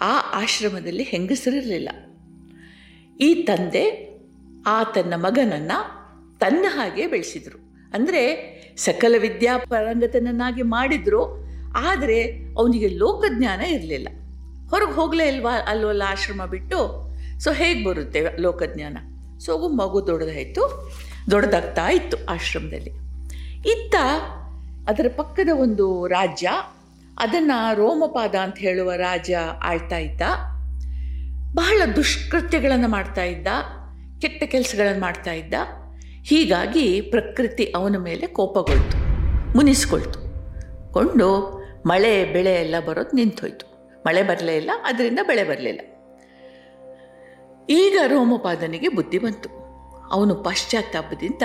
ಆ 0.00 0.12
ಆಶ್ರಮದಲ್ಲಿ 0.34 1.02
ಹೆಂಗಸರಿರಲಿಲ್ಲ. 1.02 1.88
ಈ 3.20 3.34
ತಂದೆ 3.42 3.84
ಆ 4.66 4.82
ತನ್ನ 4.82 5.14
ಮಗನನ್ನು 5.16 5.78
ತನ್ನ 6.38 6.64
ಹಾಗೆ 6.68 7.06
ಬೆಳೆಸಿದರು. 7.06 7.58
ಅಂದರೆ 7.94 8.22
ಸಕಲ 8.76 9.14
ವಿದ್ಯಾಪರಂಗತನನ್ನಾಗಿ 9.18 10.62
ಮಾಡಿದರು, 10.62 11.22
ಆದರೆ 11.76 12.18
ಅವನಿಗೆ 12.58 12.88
ಲೋಕಜ್ಞಾನ 12.88 13.60
ಇರಲಿಲ್ಲ. 13.60 14.08
ಹೊರಗೆ 14.70 14.92
ಹೋಗಲೇ 14.92 15.28
ಇಲ್ವಾ 15.28 15.54
ಅಲ್ಲೋಲ್ಲ 15.66 16.02
ಆಶ್ರಮ 16.08 16.44
ಬಿಟ್ಟು? 16.44 16.78
ಸೊ 17.40 17.52
ಹೇಗೆ 17.52 17.84
ಬರುತ್ತೆ 17.84 18.20
ಲೋಕಜ್ಞಾನ? 18.40 18.96
ಸೊ 19.38 19.68
ಮಗು 19.68 20.06
ದೊಡ್ಡದಾಯಿತು, 20.06 20.92
ದೊಡ್ಡದಾಗ್ತಾ 21.30 21.90
ಇತ್ತು 21.90 22.26
ಆಶ್ರಮದಲ್ಲಿ. 22.26 22.90
ಇತ್ತ 23.72 23.94
ಅದರ 24.88 25.06
ಪಕ್ಕದ 25.16 25.48
ಒಂದು 25.54 26.06
ರಾಜ್ಯ, 26.06 26.48
ಅದನ್ನು 27.18 27.76
ರೋಮಪಾದ 27.76 28.34
ಅಂತ 28.34 28.58
ಹೇಳುವ 28.58 28.92
ರಾಜ 28.92 29.30
ಆಳ್ತಾ 29.64 29.98
ಇದ್ದ. 29.98 30.22
ಬಹಳ 31.54 31.82
ದುಷ್ಕೃತ್ಯಗಳನ್ನು 31.96 32.88
ಮಾಡ್ತಾ 32.88 33.22
ಇದ್ದ, 33.22 33.46
ಕೆಟ್ಟ 34.20 34.42
ಕೆಲಸಗಳನ್ನು 34.46 35.00
ಮಾಡ್ತಾ 35.00 35.32
ಇದ್ದ. 35.32 35.54
ಹೀಗಾಗಿ 36.24 37.00
ಪ್ರಕೃತಿ 37.00 37.64
ಅವನ 37.64 37.96
ಮೇಲೆ 37.96 38.26
ಕೋಪಗೊಳ್ತು, 38.26 38.96
ಮುನಿಸ್ಕೊಳ್ತು. 39.56 40.20
ಕೊಂಡು 40.92 41.30
ಮಳೆ, 41.86 42.24
ಬೆಳೆ 42.24 42.54
ಎಲ್ಲ 42.54 42.74
ಬರೋದು 42.86 43.16
ನಿಂತೋಯ್ತು. 43.16 43.75
ಮಳೆ 44.06 44.22
ಬರಲೇ 44.30 44.54
ಇಲ್ಲ, 44.60 44.70
ಅದರಿಂದ 44.88 45.20
ಬೆಳೆ 45.30 45.44
ಬರಲಿಲ್ಲ 45.50 45.82
ಈಗ 47.82 47.96
ರೋಮಪಾದನಿಗೆ 48.12 48.88
ಬುದ್ಧಿ 48.96 49.18
ಬಂತು. 49.24 49.48
ಅವನು 50.14 50.34
ಪಶ್ಚಾತ್ತಾಪದಿಂದ 50.46 51.44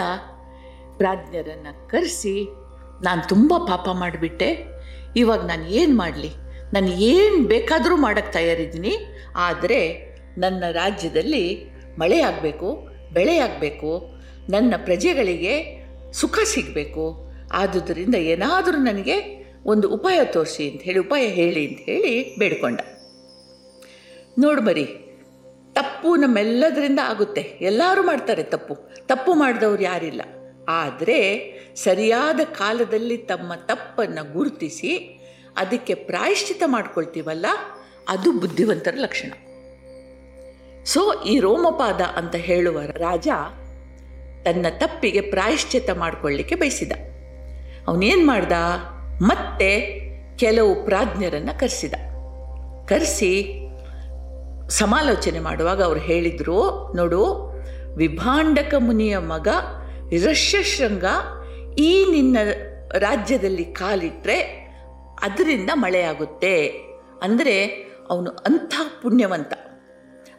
ಪ್ರಾಜ್ಞರನ್ನು 0.99 1.71
ಕರೆಸಿ, 1.91 2.35
ನಾನು 3.07 3.21
ತುಂಬ 3.31 3.53
ಪಾಪ 3.69 3.85
ಮಾಡಿಬಿಟ್ಟೆ, 4.01 4.49
ಇವಾಗ 5.21 5.41
ನಾನು 5.51 5.65
ಏನು 5.79 5.93
ಮಾಡಲಿ? 6.01 6.31
ನಾನು 6.75 6.91
ಏನು 7.13 7.39
ಬೇಕಾದರೂ 7.53 7.95
ಮಾಡೋಕ್ಕೆ 8.05 8.33
ತಯಾರಿದ್ದೀನಿ, 8.37 8.93
ಆದರೆ 9.47 9.81
ನನ್ನ 10.43 10.63
ರಾಜ್ಯದಲ್ಲಿ 10.81 11.43
ಮಳೆ 12.01 12.19
ಆಗಬೇಕು, 12.29 12.69
ಬೆಳೆ 13.17 13.35
ಆಗಬೇಕು, 13.45 13.91
ನನ್ನ 14.53 14.73
ಪ್ರಜೆಗಳಿಗೆ 14.87 15.55
ಸುಖ 16.19 16.37
ಸಿಗಬೇಕು, 16.53 17.05
ಆದುದರಿಂದ 17.61 18.17
ಏನಾದರೂ 18.33 18.77
ನನಗೆ 18.89 19.17
ಒಂದು 19.65 19.89
ಉಪಾಯ 19.89 20.19
ತೋರಿಸಿ 20.23 20.71
ಅಂತ 20.71 20.81
ಹೇಳಿ, 20.81 20.99
ಉಪಾಯ 20.99 21.27
ಹೇಳಿ 21.27 21.67
ಅಂತ 21.67 21.79
ಹೇಳಿ 21.79 22.39
ಬೇಡ್ಕೊಂಡ. 22.39 22.79
ನೋಡು 24.39 24.61
ಬರೀ 24.61 24.85
ತಪ್ಪು 25.73 26.15
ನಮ್ಮೆಲ್ಲದರಿಂದ 26.15 26.99
ಆಗುತ್ತೆ. 27.03 27.41
ಎಲ್ಲರೂ 27.41 28.03
ಮಾಡ್ತಾರೆ 28.03 28.43
ತಪ್ಪು. 28.43 28.75
ತಪ್ಪು 29.07 29.33
ಮಾಡಿದವ್ರು 29.33 29.83
ಯಾರಿಲ್ಲ. 29.83 30.21
ಆದರೆ 30.69 31.51
ಸರಿಯಾದ 31.75 32.39
ಕಾಲದಲ್ಲಿ 32.39 33.17
ತಮ್ಮ 33.17 33.53
ತಪ್ಪನ್ನು 33.55 34.33
ಗುರುತಿಸಿ 34.33 35.19
ಅದಕ್ಕೆ 35.57 35.93
ಪ್ರಾಯಶ್ಚಿತ 35.93 36.63
ಮಾಡ್ಕೊಳ್ತೀವಲ್ಲ, 36.65 37.45
ಅದು 38.07 38.31
ಬುದ್ಧಿವಂತರ 38.31 38.93
ಲಕ್ಷಣ. 38.97 39.31
ಸೊ, 40.85 41.23
ಈ 41.23 41.39
ರೋಮಪಾದ 41.39 42.01
ಅಂತ 42.01 42.35
ಹೇಳುವ 42.35 42.81
ರಾಜ 42.81 43.27
ತನ್ನ 44.43 44.65
ತಪ್ಪಿಗೆ 44.77 45.21
ಪ್ರಾಯಶ್ಚಿತ 45.21 45.89
ಮಾಡಿಕೊಳ್ಳಿಕ್ಕೆ 45.89 46.55
ಬಯಸಿದ. 46.55 46.91
ಅವನೇನು 47.87 48.27
ಮಾಡ್ದ? 48.27 48.51
ಮತ್ತೆ 49.21 50.01
ಕೆಲವು 50.37 50.85
ಪ್ರಾಜ್ಞರನ್ನು 50.85 51.59
ಕರೆಸಿದ. 51.59 51.93
ಕರೆಸಿ 52.87 53.61
ಸಮಾಲೋಚನೆ 54.69 55.39
ಮಾಡುವಾಗ 55.39 55.83
ಅವ್ರು 55.83 55.99
ಹೇಳಿದರು, 55.99 56.93
ನೋಡು, 56.95 57.51
ವಿಭಾಂಡಕ 57.97 58.73
ಮುನಿಯ 58.77 59.17
ಮಗ 59.17 59.47
ಋಷ್ಯಶೃಂಗ 60.25 61.03
ಈ 61.79 62.05
ನಿನ್ನ 62.11 62.37
ರಾಜ್ಯದಲ್ಲಿ 62.97 63.65
ಕಾಲಿಟ್ಟರೆ 63.65 64.39
ಅದರಿಂದ 65.21 65.69
ಮಳೆಯಾಗುತ್ತೆ 65.73 66.67
ಅಂದರೆ 67.21 67.65
ಅವನು 68.09 68.29
ಅಂಥ 68.29 68.73
ಪುಣ್ಯವಂತ. 69.01 69.53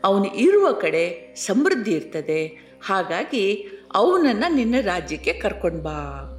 ಅವನು 0.05 0.25
ಇರುವ 0.25 0.73
ಕಡೆ 0.73 1.35
ಸಮೃದ್ಧಿ 1.35 1.93
ಇರ್ತದೆ. 1.93 2.47
ಹಾಗಾಗಿ 2.87 3.69
ಅವನನ್ನು 3.95 4.55
ನಿನ್ನ 4.55 4.75
ರಾಜ್ಯಕ್ಕೆ 4.81 5.33
ಕರ್ಕೊಂಡು 5.33 5.83
ಬಾ 5.83 5.93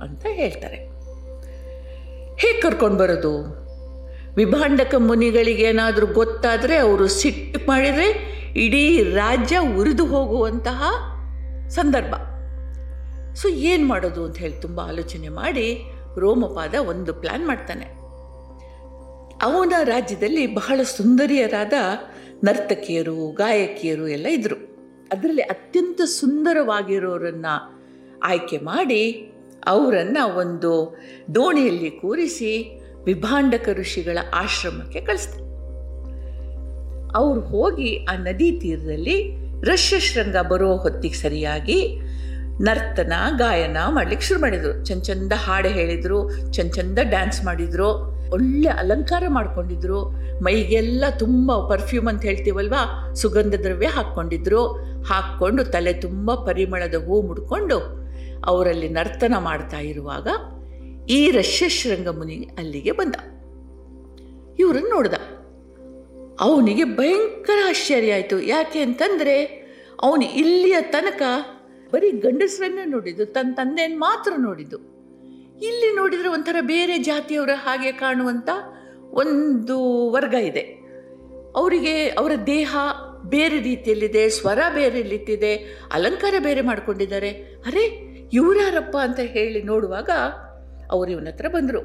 ಅಂತ 0.03 0.25
ಹೇಳ್ತಾರೆ. 0.25 0.92
ಹೇಗೆ 2.43 2.61
ಕರ್ಕೊಂಡು 2.61 2.97
ಬರೋದು? 2.97 3.63
ವಿಭಾಂಡಕ 4.35 4.95
ಮುನಿಗಳಿಗೆ 4.97 5.63
ಏನಾದರೂ 5.63 6.07
ಗೊತ್ತಾದರೆ 6.07 6.75
ಅವರು 6.75 7.07
ಸಿಟ್ಟು 7.07 7.59
ಮಾಡಿದರೆ 7.67 8.07
ಇಡೀ 8.55 9.03
ರಾಜ್ಯ 9.03 9.57
ಉರಿದು 9.57 10.05
ಹೋಗುವಂತಹ 10.05 10.83
ಸಂದರ್ಭ. 11.69 12.15
ಸೊ 13.33 13.47
ಏನು 13.47 13.85
ಮಾಡೋದು 13.87 14.25
ಅಂತ 14.25 14.37
ಹೇಳಿ 14.37 14.61
ತುಂಬ 14.61 14.79
ಆಲೋಚನೆ 14.81 15.29
ಮಾಡಿ 15.29 15.67
ರೋಮಪಾದ 16.17 16.75
ಒಂದು 16.89 17.13
ಪ್ಲ್ಯಾನ್ 17.13 17.47
ಮಾಡ್ತಾನೆ. 17.47 17.85
ಅವನ 19.43 19.73
ರಾಜ್ಯದಲ್ಲಿ 19.83 20.47
ಬಹಳ 20.47 20.79
ಸುಂದರಿಯರಾದ 20.83 21.73
ನರ್ತಕಿಯರು, 22.43 23.31
ಗಾಯಕಿಯರು 23.31 24.07
ಎಲ್ಲ 24.07 24.25
ಇದ್ದರು 24.25 24.57
ಅದರಲ್ಲಿ 25.11 25.41
ಅತ್ಯಂತ 25.41 26.01
ಸುಂದರವಾಗಿರೋರನ್ನು 26.01 27.53
ಆಯ್ಕೆ 28.23 28.57
ಮಾಡಿ 28.57 29.01
ಅವರನ್ನು 29.67 30.37
ಒಂದು 30.37 30.99
ದೋಣಿಯಲ್ಲಿ 31.35 31.89
ಕೂರಿಸಿ 31.89 32.81
ವಿಭಾಂಡಕ 33.03 33.69
ಋಷಿಗಳ 33.73 34.17
ಆಶ್ರಮಕ್ಕೆ 34.33 35.01
ಕಳಿಸ್ತಾರೆ. 35.01 35.43
ಅವ್ರು 37.15 37.41
ಹೋಗಿ 37.41 38.05
ಆ 38.05 38.15
ನದಿ 38.15 38.51
ತೀರದಲ್ಲಿ 38.51 39.37
ರಷ್ಯಶೃಂಗ 39.61 40.37
ಬರೋ 40.37 40.77
ಹೊತ್ತಿಗೆ 40.77 41.15
ಸರಿಯಾಗಿ 41.15 41.99
ನರ್ತನ, 42.61 43.13
ಗಾಯನ 43.37 43.77
ಮಾಡ್ಲಿಕ್ಕೆ 43.89 44.27
ಶುರು 44.27 44.39
ಮಾಡಿದರು. 44.39 44.85
ಚಂದ 44.85 45.01
ಚಂದ 45.01 45.33
ಹಾಡು 45.35 45.67
ಹೇಳಿದರು, 45.67 46.29
ಚಂದ 46.51 46.71
ಚಂದ 46.71 46.99
ಡ್ಯಾನ್ಸ್ 47.03 47.45
ಮಾಡಿದರು, 47.45 48.13
ಒಳ್ಳೆ 48.31 48.69
ಅಲಂಕಾರ 48.69 49.23
ಮಾಡ್ಕೊಂಡಿದ್ರು. 49.27 50.09
ಮೈಗೆಲ್ಲ 50.41 51.03
ತುಂಬ 51.19 51.69
ಪರ್ಫ್ಯೂಮ್ 51.69 52.07
ಅಂತ 52.07 52.21
ಹೇಳ್ತೀವಲ್ವಾ, 52.21 53.13
ಸುಗಂಧ 53.15 53.55
ದ್ರವ್ಯ 53.55 53.87
ಹಾಕ್ಕೊಂಡಿದ್ರು. 53.87 54.67
ಹಾಕ್ಕೊಂಡು 55.03 55.65
ತಲೆ 55.65 55.93
ತುಂಬ 55.93 56.33
ಪರಿಮಳದ 56.33 56.95
ಹೂ 56.95 57.21
ಮುಡ್ಕೊಂಡು 57.21 58.02
ಅವರಲ್ಲಿ 58.45 58.89
ನರ್ತನ 58.89 59.33
ಮಾಡ್ತಾ 59.39 59.79
ಇರುವಾಗ 59.79 60.27
ಈ 61.09 61.31
ರಷ್ಯಶೃಂಗ 61.31 62.07
ಮುನಿ 62.07 62.49
ಅಲ್ಲಿಗೆ 62.57 62.91
ಬಂದ. 62.91 63.15
ಇವರನ್ನು 64.59 64.89
ನೋಡ್ದ. 64.89 65.13
ಅವನಿಗೆ 66.39 66.83
ಭಯಂಕರ 66.83 67.57
ಆಶ್ಚರ್ಯ 67.69 68.13
ಆಯಿತು. 68.13 68.41
ಯಾಕೆ 68.41 68.81
ಅಂತಂದರೆ 68.81 69.45
ಅವನು 70.01 70.33
ಇಲ್ಲಿಯ 70.33 70.81
ತನಕ 70.81 71.21
ಬರೀ 71.93 72.11
ಗಂಡಸರನ್ನೇ 72.11 72.85
ನೋಡಿದ್ದು, 72.85 73.25
ತನ್ನ 73.25 73.53
ತಂದೆಯನ್ನು 73.53 73.99
ಮಾತ್ರ 73.99 74.31
ನೋಡಿದ್ದು. 74.37 74.77
ಇಲ್ಲಿ 75.57 75.95
ನೋಡಿದರೆ 75.95 76.29
ಒಂಥರ 76.29 76.55
ಬೇರೆ 76.61 76.97
ಜಾತಿಯವರ 76.97 77.49
ಹಾಗೆ 77.53 77.91
ಕಾಣುವಂಥ 77.91 78.49
ಒಂದು 79.11 80.09
ವರ್ಗ 80.11 80.33
ಇದೆ. 80.33 80.61
ಅವರಿಗೆ 81.55 82.07
ಅವರ 82.07 82.31
ದೇಹ 82.47 82.77
ಬೇರೆ 83.23 83.61
ರೀತಿಯಲ್ಲಿದೆ, 83.61 84.29
ಸ್ವರ 84.29 84.59
ಬೇರೆ 84.75 85.01
ರೀತಿಯಿದೆ 85.01 85.55
ಅಲಂಕಾರ 85.93 86.33
ಬೇರೆ 86.39 86.61
ಮಾಡಿಕೊಂಡಿದ್ದಾರೆ. 86.61 87.29
ಅರೆ 87.65 88.12
ಇವರ್ಯಾರಪ್ಪ 88.33 88.97
ಅಂತ 89.01 89.19
ಹೇಳಿ 89.23 89.63
ನೋಡುವಾಗ 89.63 90.09
ಅವರು 90.91 91.11
ಇವನ 91.11 91.27
ಹತ್ರ 91.27 91.45
ಬಂದರು. 91.47 91.79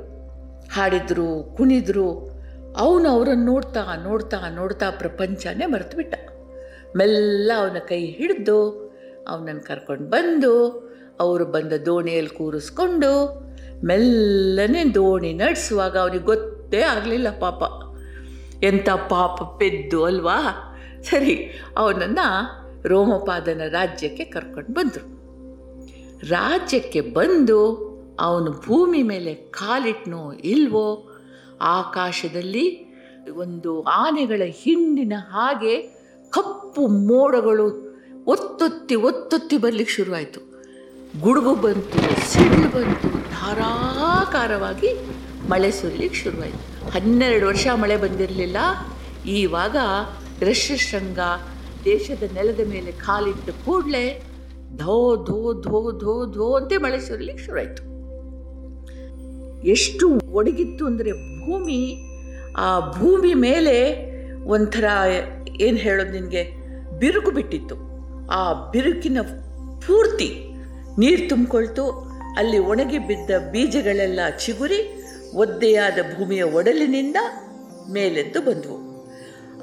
ಹಾಡಿದ್ರು, 0.73 1.55
ಕುಣಿದ್ರು, 1.57 2.31
ಅವನು 2.76 3.09
ಅವರನ್ನು 3.09 3.45
ನೋಡ್ತಾ 3.45 3.97
ನೋಡ್ತಾ 4.02 4.49
ನೋಡ್ತಾ 4.49 4.90
ಪ್ರಪಂಚನೇ 4.90 5.67
ಮರೆತುಬಿಟ್ಟ. 5.67 6.14
ಮೆಲ್ಲ 6.97 7.52
ಅವನ 7.59 7.76
ಕೈ 7.88 8.07
ಹಿಡಿದು, 8.07 8.71
ಅವನನ್ನು 9.28 9.61
ಕರ್ಕೊಂಡು 9.61 10.05
ಬಂದು, 10.05 10.69
ಅವರು 11.21 11.45
ಬಂದ 11.45 11.73
ದೋಣಿಯಲ್ಲಿ 11.73 12.31
ಕೂರಿಸ್ಕೊಂಡು, 12.31 13.40
ಮೆಲ್ಲನೆ 13.85 14.94
ದೋಣಿ 14.94 15.33
ನಡೆಸುವಾಗ 15.33 15.99
ಅವನಿಗೆ 15.99 16.25
ಗೊತ್ತೇ 16.25 16.81
ಆಗಲಿಲ್ಲ 16.81 17.38
ಪಾಪ. 17.38 17.62
ಎಂಥ 18.64 18.88
ಪಾಪ 18.88 19.42
ಪೆದ್ದು 19.59 20.05
ಅಲ್ವಾ? 20.05 20.38
ಸರಿ, 21.03 21.51
ಅವನನ್ನು 21.77 22.88
ರೋಮಪಾದನ 22.88 23.61
ರಾಜ್ಯಕ್ಕೆ 23.68 24.25
ಕರ್ಕೊಂಡು 24.25 24.73
ಬಂದರು. 24.73 25.17
ರಾಜ್ಯಕ್ಕೆ 26.22 27.00
ಬಂದು 27.00 27.88
ಅವನು 28.20 28.50
ಭೂಮಿ 28.52 29.02
ಮೇಲೆ 29.02 29.35
ಕಾಲಿಟ್ನೋ 29.35 30.33
ಇಲ್ವೋ, 30.33 31.09
ಆಕಾಶದಲ್ಲಿ 31.61 32.88
ಒಂದು 33.31 33.83
ಆನೆಗಳ 33.83 34.42
ಹಿಂಡಿನ 34.46 35.12
ಹಾಗೆ 35.31 35.83
ಕಪ್ಪು 36.31 36.87
ಮೋಡಗಳು 36.87 37.88
ಒತ್ತೊತ್ತಿ 38.24 38.94
ಒತ್ತೊತ್ತಿ 38.94 39.57
ಬರಲಿಕ್ಕೆ 39.57 39.94
ಶುರುವಾಯಿತು. 39.94 40.40
ಗುಡುಗು 41.20 41.54
ಬಂತು, 41.54 42.31
ಸಿಡಿಲು 42.33 42.68
ಬಂತು, 42.68 43.09
ಧಾರಾಕಾರವಾಗಿ 43.31 44.88
ಮಳೆ 45.48 45.70
ಸುರಿಲಿಕ್ಕೆ 45.70 46.20
ಶುರುವಾಯಿತು. 46.20 46.90
ಹನ್ನೆರಡು 46.90 47.46
ವರ್ಷ 47.46 47.66
ಮಳೆ 47.74 47.96
ಬಂದಿರಲಿಲ್ಲ. 47.96 48.57
ಈವಾಗ 49.26 49.76
ರಷ್ಯಶೃಂಗ 50.40 51.18
ದೇಶದ 51.85 52.22
ನೆಲದ 52.33 52.61
ಮೇಲೆ 52.68 52.92
ಕಾಲಿಟ್ಟ 52.92 53.50
ಕೂಡಲೇ 53.50 54.22
ಧೋ 54.76 55.16
ಧೋ 55.16 55.61
ಧೋ 55.61 55.92
ಧೋ 55.92 56.33
ಧೋ 56.33 56.57
ಅಂತ 56.57 56.72
ಮಳೆ 56.78 57.00
ಸುರಿಲಿಕ್ಕೆ 57.00 57.44
ಶುರುವಾಯಿತು. 57.44 57.98
ಎಷ್ಟು 59.66 60.18
ಒಡಗಿತ್ತು 60.33 60.87
ಅಂದರೆ 60.87 61.12
ಭೂಮಿ, 61.12 61.96
ಆ 62.57 62.90
ಭೂಮಿ 62.90 63.35
ಮೇಲೆ 63.35 64.09
ಒಂಥರ 64.44 64.85
ಏನು 65.61 65.76
ಹೇಳೋದು 65.76 66.11
ನಿನಗೆ? 66.11 66.59
ಬಿರುಕು 66.98 67.31
ಬಿಟ್ಟಿತ್ತು. 67.31 67.74
ಆ 68.31 68.70
ಬಿರುಕಿನ 68.70 69.20
ಪೂರ್ತಿ 69.87 70.44
ನೀರು 70.98 71.28
ತುಂಬಿಕೊಳ್ತು. 71.28 71.90
ಅಲ್ಲಿ 72.37 72.59
ಒಣಗಿ 72.59 72.98
ಬಿದ್ದ 72.98 73.31
ಬೀಜಗಳೆಲ್ಲ 73.52 74.20
ಚಿಗುರಿ, 74.38 75.04
ಒದ್ದೆಯಾದ 75.35 75.98
ಭೂಮಿಯ 76.18 76.42
ಒಡಲಿನಿಂದ 76.42 77.16
ಮೇಲೆದ್ದು 77.92 78.40
ಬಂದವು. 78.40 79.07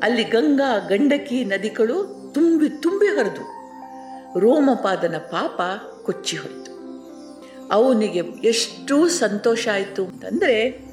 ಅಲ್ಲಿ 0.03 0.23
ಗಂಗಾ, 0.23 0.87
ಗಂಡಕಿ 0.89 1.45
ನದಿಗಳು 1.45 2.15
ತುಂಬಿ 2.33 2.69
ತುಂಬಿ 2.69 3.07
ಹರಿದು. 3.07 3.54
ರೋಮಪಾದನ 4.39 5.17
ಪಾಪ 5.17 5.61
ಕೊಚ್ಚಿ 6.05 6.37
ಹೋಯಿತು. 6.37 6.75
ಅವನಿಗೆ 7.71 8.19
ಎಷ್ಟು 8.19 9.09
ಸಂತೋಷ 9.09 9.67
ಆಯಿತು 9.73 10.05
ಅಂತಂದರೆ 10.05 10.85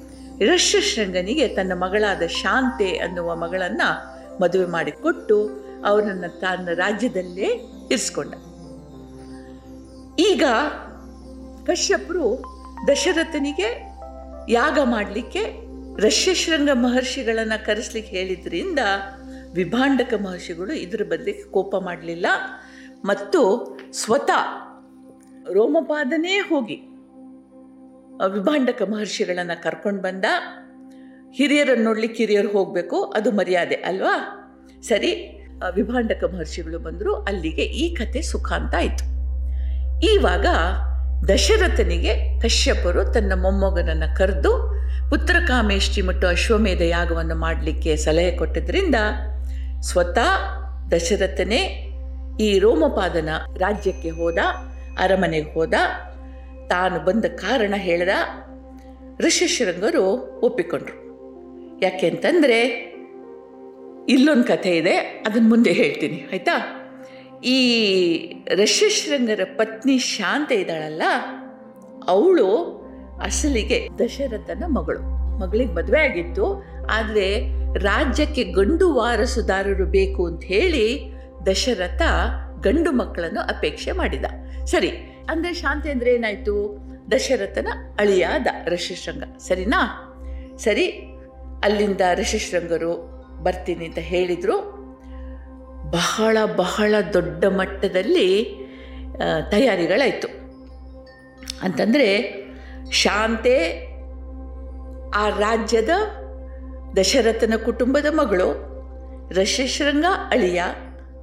ರಷ್ಯಶೃಂಗನಿಗೆ 0.47 1.49
ತನ್ನ 1.49 1.73
ಮಗಳಾದ 1.75 2.23
ಶಾಂತೆ 2.27 2.99
ಅನ್ನುವ 2.99 3.37
ಮಗಳನ್ನು 3.37 4.13
ಮದುವೆ 4.43 4.67
ಮಾಡಿಕೊಟ್ಟು 4.67 5.51
ಅವನನ್ನು 5.87 6.41
ತನ್ನ 6.41 6.69
ರಾಜ್ಯದಲ್ಲೇ 6.75 7.47
ಇರಿಸ್ಕೊಂಡ. 7.91 8.35
ಈಗ 10.19 10.45
ಕಶ್ಯಪರು 11.67 12.45
ದಶರಥನಿಗೆ 12.89 13.93
ಯಾಗ 14.49 14.79
ಮಾಡಲಿಕ್ಕೆ 14.85 15.43
ರಷ್ಯಶೃಂಗ 16.01 16.71
ಮಹರ್ಷಿಗಳನ್ನು 16.73 17.67
ಕರೆಸ್ಲಿಕ್ಕೆ 17.67 18.17
ಹೇಳಿದ್ರಿಂದ 18.17 18.79
ವಿಭಾಂಡಕ 19.55 20.15
ಮಹರ್ಷಿಗಳು 20.15 20.73
ಇದರ 20.73 21.03
ಬದಲಿಗೆ 21.03 21.43
ಕೋಪ 21.43 21.77
ಮಾಡಲಿಲ್ಲ. 21.77 22.27
ಮತ್ತು 23.05 23.41
ಸ್ವತಃ 23.93 24.45
ರೋಮಪಾದನೇ 25.53 26.37
ಹೋಗಿ 26.39 26.77
ವಿಭಾಂಡಕ 28.35 28.83
ಮಹರ್ಷಿಗಳನ್ನು 28.83 29.63
ಕರ್ಕೊಂಡು 29.63 30.03
ಬಂದ. 30.03 30.25
ಹಿರಿಯರನ್ನು 31.31 31.85
ನೋಡ್ಲಿಕ್ಕೆ 31.85 32.23
ಹಿರಿಯರು 32.23 32.49
ಹೋಗಬೇಕು, 32.49 33.03
ಅದು 33.03 33.31
ಮರ್ಯಾದೆ, 33.31 33.75
ಅಲ್ವಾ? 33.75 34.15
ಸರಿ 34.83 35.11
ವಿಭಾಂಡಕ 35.75 36.25
ಮಹರ್ಷಿಗಳು 36.25 36.79
ಬಂದರು, 36.79 37.15
ಅಲ್ಲಿಗೆ 37.15 37.63
ಈ 37.63 37.95
ಕತೆ 37.95 38.23
ಸುಖ 38.23 38.53
ಅಂತ 38.53 38.75
ಆಯಿತು. 38.75 39.05
ಈವಾಗ 40.07 40.47
ದಶರಥನಿಗೆ 41.29 42.41
ಕಶ್ಯಪರು 42.41 43.13
ತನ್ನ 43.13 43.33
ಮೊಮ್ಮಗನನ್ನು 43.43 44.17
ಕರೆದು 44.17 44.53
ಪುತ್ರಕಾಮೇಷ್ಟಿ 45.11 46.03
ಮತ್ತು 46.03 46.27
ಅಶ್ವಮೇಧ 46.27 46.81
ಯಾಗವನ್ನು 46.81 47.35
ಮಾಡಲಿಕ್ಕೆ 47.35 47.97
ಸಲಹೆ 47.97 48.37
ಕೊಟ್ಟಿದ್ದರಿಂದ 48.37 48.95
ಸ್ವತಃ 49.81 50.31
ದಶರಥನೇ 50.91 51.89
ಈ 52.41 52.59
ರೋಮಪಾದನ 52.59 53.29
ರಾಜ್ಯಕ್ಕೆ 53.57 54.11
ಹೋದ, 54.11 54.39
ಅರಮನೆಗೆ 54.99 55.55
ಹೋದ, 55.55 55.75
ತಾನು 56.69 57.01
ಬಂದ 57.05 57.25
ಕಾರಣ 57.25 57.75
ಹೇಳಿದ 57.77 58.09
ಒಪ್ಪಿಕೊಂಡ್ರು. 60.43 60.97
ಯಾಕೆ 61.83 62.07
ಅಂತಂದರೆ 62.09 62.59
ಇಲ್ಲೊಂದು 64.09 64.45
ಕಥೆ 64.45 64.77
ಇದೆ 64.77 64.97
ಅದನ್ನು 65.27 65.49
ಮುಂದೆ 65.49 65.73
ಹೇಳ್ತೀನಿ, 65.73 66.19
ಆಯಿತಾ? 66.33 66.57
ಈ 67.45 67.59
ಋಷಿಶೃಂಗರ 68.55 69.41
ಪತ್ನಿ 69.45 69.99
ಶಾಂತ 69.99 70.53
ಇದ್ದಾಳಲ್ಲ, 70.53 71.03
ಅವಳು 72.09 72.49
ಅಸಲಿಗೆ 73.23 73.89
ದಶರಥನ 73.99 74.65
ಮಗಳು. 74.67 75.03
ಮಗಳಿಗೆ 75.39 75.73
ಮದುವೆ 75.73 76.01
ಆಗಿತ್ತು, 76.01 76.47
ಆದರೆ 76.91 77.27
ರಾಜ್ಯಕ್ಕೆ 77.79 78.45
ಗಂಡು 78.45 78.95
ವಾರಸುದಾರರು 78.95 79.87
ಬೇಕು 79.87 80.27
ಅಂತ 80.27 80.45
ಹೇಳಿ 80.45 81.12
ದಶರಥ 81.47 82.03
ಗಂಡು 82.61 82.93
ಮಕ್ಕಳನ್ನು 82.93 83.41
ಅಪೇಕ್ಷೆ 83.41 83.93
ಮಾಡಿದ. 83.93 84.27
ಸರಿ, 84.65 84.91
ಅಂದರೆ 85.31 85.53
ಶಾಂತಿ 85.53 85.89
ಅಂದರೆ 85.91 86.11
ಏನಾಯಿತು? 86.15 86.55
ದಶರಥನ 87.11 87.69
ಅಳಿಯಾದ 88.01 88.47
ಋಷಿಶೃಂಗ 88.69 89.25
ಸರಿನಾ? 89.39 89.81
ಸರಿ, 90.59 90.87
ಅಲ್ಲಿಂದ 91.65 92.01
ಋಷಿಶೃಂಗರು 92.15 92.93
ಬರ್ತೀನಿ 93.43 93.85
ಅಂತ 93.87 93.99
ಹೇಳಿದರು. 93.99 94.57
ಬಹಳ 95.91 96.37
ಬಹಳ 96.57 96.95
ದೊಡ್ಡ 97.13 97.45
ಮಟ್ಟದಲ್ಲಿ 97.45 98.29
ತಯಾರಿಗಳಾಯಿತು. 99.51 100.29
ಅಂತಂದರೆ, 101.63 102.09
ಶಾಂತೆ 102.91 103.57
ಆ 105.15 105.29
ರಾಜ್ಯದ 105.29 105.93
ದಶರಥನ 106.97 107.55
ಕುಟುಂಬದ 107.65 108.07
ಮಗಳು 108.11 108.49
ರಶಶೃಂಗ 109.31 110.07
ಅಳಿಯ 110.31 110.63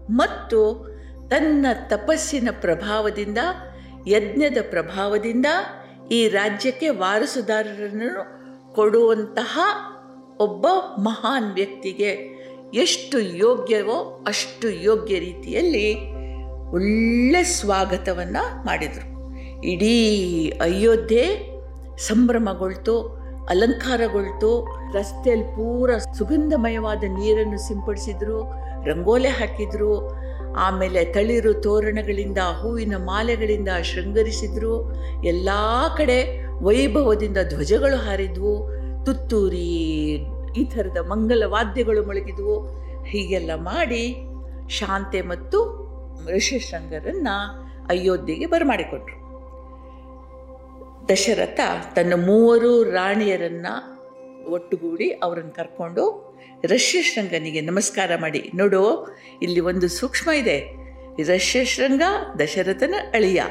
ಮತ್ತು 0.09 0.89
ತನ್ನ 1.29 1.65
ತಪಸ್ಸಿನ 1.87 2.49
ಪ್ರಭಾವದಿಂದ, 2.61 3.37
ಯಜ್ಞದ 4.07 4.57
ಪ್ರಭಾವದಿಂದ 4.69 5.45
ಈ 6.11 6.27
ರಾಜ್ಯಕ್ಕೆ 6.27 6.89
ವಾರಸುದಾರರನ್ನು 6.89 8.39
ಕೊಡುವಂತಹ 8.73 9.59
ಒಬ್ಬ 10.39 10.67
ಮಹಾನ್ 10.97 11.53
ವ್ಯಕ್ತಿಗೆ 11.53 12.39
ಎಷ್ಟು 12.73 13.19
ಯೋಗ್ಯವೋ 13.19 14.25
ಅಷ್ಟು 14.27 14.69
ಯೋಗ್ಯ 14.69 15.19
ರೀತಿಯಲ್ಲಿ 15.19 16.11
ಒಳ್ಳೆ 16.69 17.43
ಸ್ವಾಗತವನ್ನು 17.43 18.65
ಮಾಡಿದರು. 18.65 19.07
ಇಡೀ 19.61 20.49
ಅಯೋಧ್ಯೆ 20.49 21.49
ಸಂಭ್ರಮಗೊಳ್ತು, 21.97 22.99
ಅಲಂಕಾರಗೊಳ್ತು 23.49 24.67
ರಸ್ತೆಯಲ್ಲಿ 24.93 25.47
ಪೂರ 25.47 25.97
ಸುಗಂಧಮಯವಾದ 25.97 27.03
ನೀರನ್ನು 27.03 27.67
ಸಿಂಪಡಿಸಿದ್ರು. 27.67 28.68
ರಂಗೋಲೆ 28.85 29.27
ಹಾಕಿದ್ರು, 29.27 30.09
ಆಮೇಲೆ 30.57 31.05
ತಳಿರು 31.05 31.53
ತೋರಣಗಳಿಂದ, 31.53 32.37
ಹೂವಿನ 32.37 32.95
ಮಾಲೆಗಳಿಂದ 32.97 33.69
ಶೃಂಗರಿಸಿದ್ರು. 33.69 34.93
ಎಲ್ಲ 35.23 35.49
ಕಡೆ 35.97 36.45
ವೈಭವದಿಂದ 36.63 37.37
ಧ್ವಜಗಳು 37.49 37.97
ಹಾರಿದ್ವು. 37.97 38.69
ತುತ್ತೂರಿ, 39.05 39.69
ಈ 40.57 40.65
ಥರದ 40.65 40.97
ಮಂಗಲ 40.97 41.43
ವಾದ್ಯಗಳು 41.45 42.05
ಮೊಳಗಿದ್ವು. 42.05 42.79
ಹೀಗೆಲ್ಲ 43.03 43.55
ಮಾಡಿ 43.55 44.15
ಶಾಂತೆ 44.69 45.21
ಮತ್ತು 45.21 45.79
ಋಷಿಶೃಂಗರನ್ನು 46.35 47.35
ಅಯೋಧ್ಯೆಗೆ 47.85 48.45
ಬರಮಾಡಿಕೊಟ್ರು 48.45 49.29
ದಶರಥ 51.09 51.59
ತನ್ನ 51.95 52.25
ಮೂವರು 52.25 52.83
ರಾಣಿಯರನ್ನು 52.83 53.99
ಒಟ್ಟುಗೂಡಿ 54.51 55.09
ಅವರನ್ನು 55.09 55.51
ಕರ್ಕೊಂಡು 55.51 56.28
ಋಷ್ಯಶೃಂಗನಿಗೆ 56.65 57.61
ನಮಸ್ಕಾರ 57.61 58.11
ಮಾಡಿ. 58.21 58.51
ನೋಡು, 58.55 59.15
ಇಲ್ಲಿ 59.41 59.59
ಒಂದು 59.59 59.87
ಸೂಕ್ಷ್ಮ 59.87 60.31
ಇದೆ. 60.31 60.79
ರಷ್ಯಶೃಂಗ 61.23 62.01
ದಶರಥನ 62.39 62.95
ಅಳಿಯ. 63.13 63.41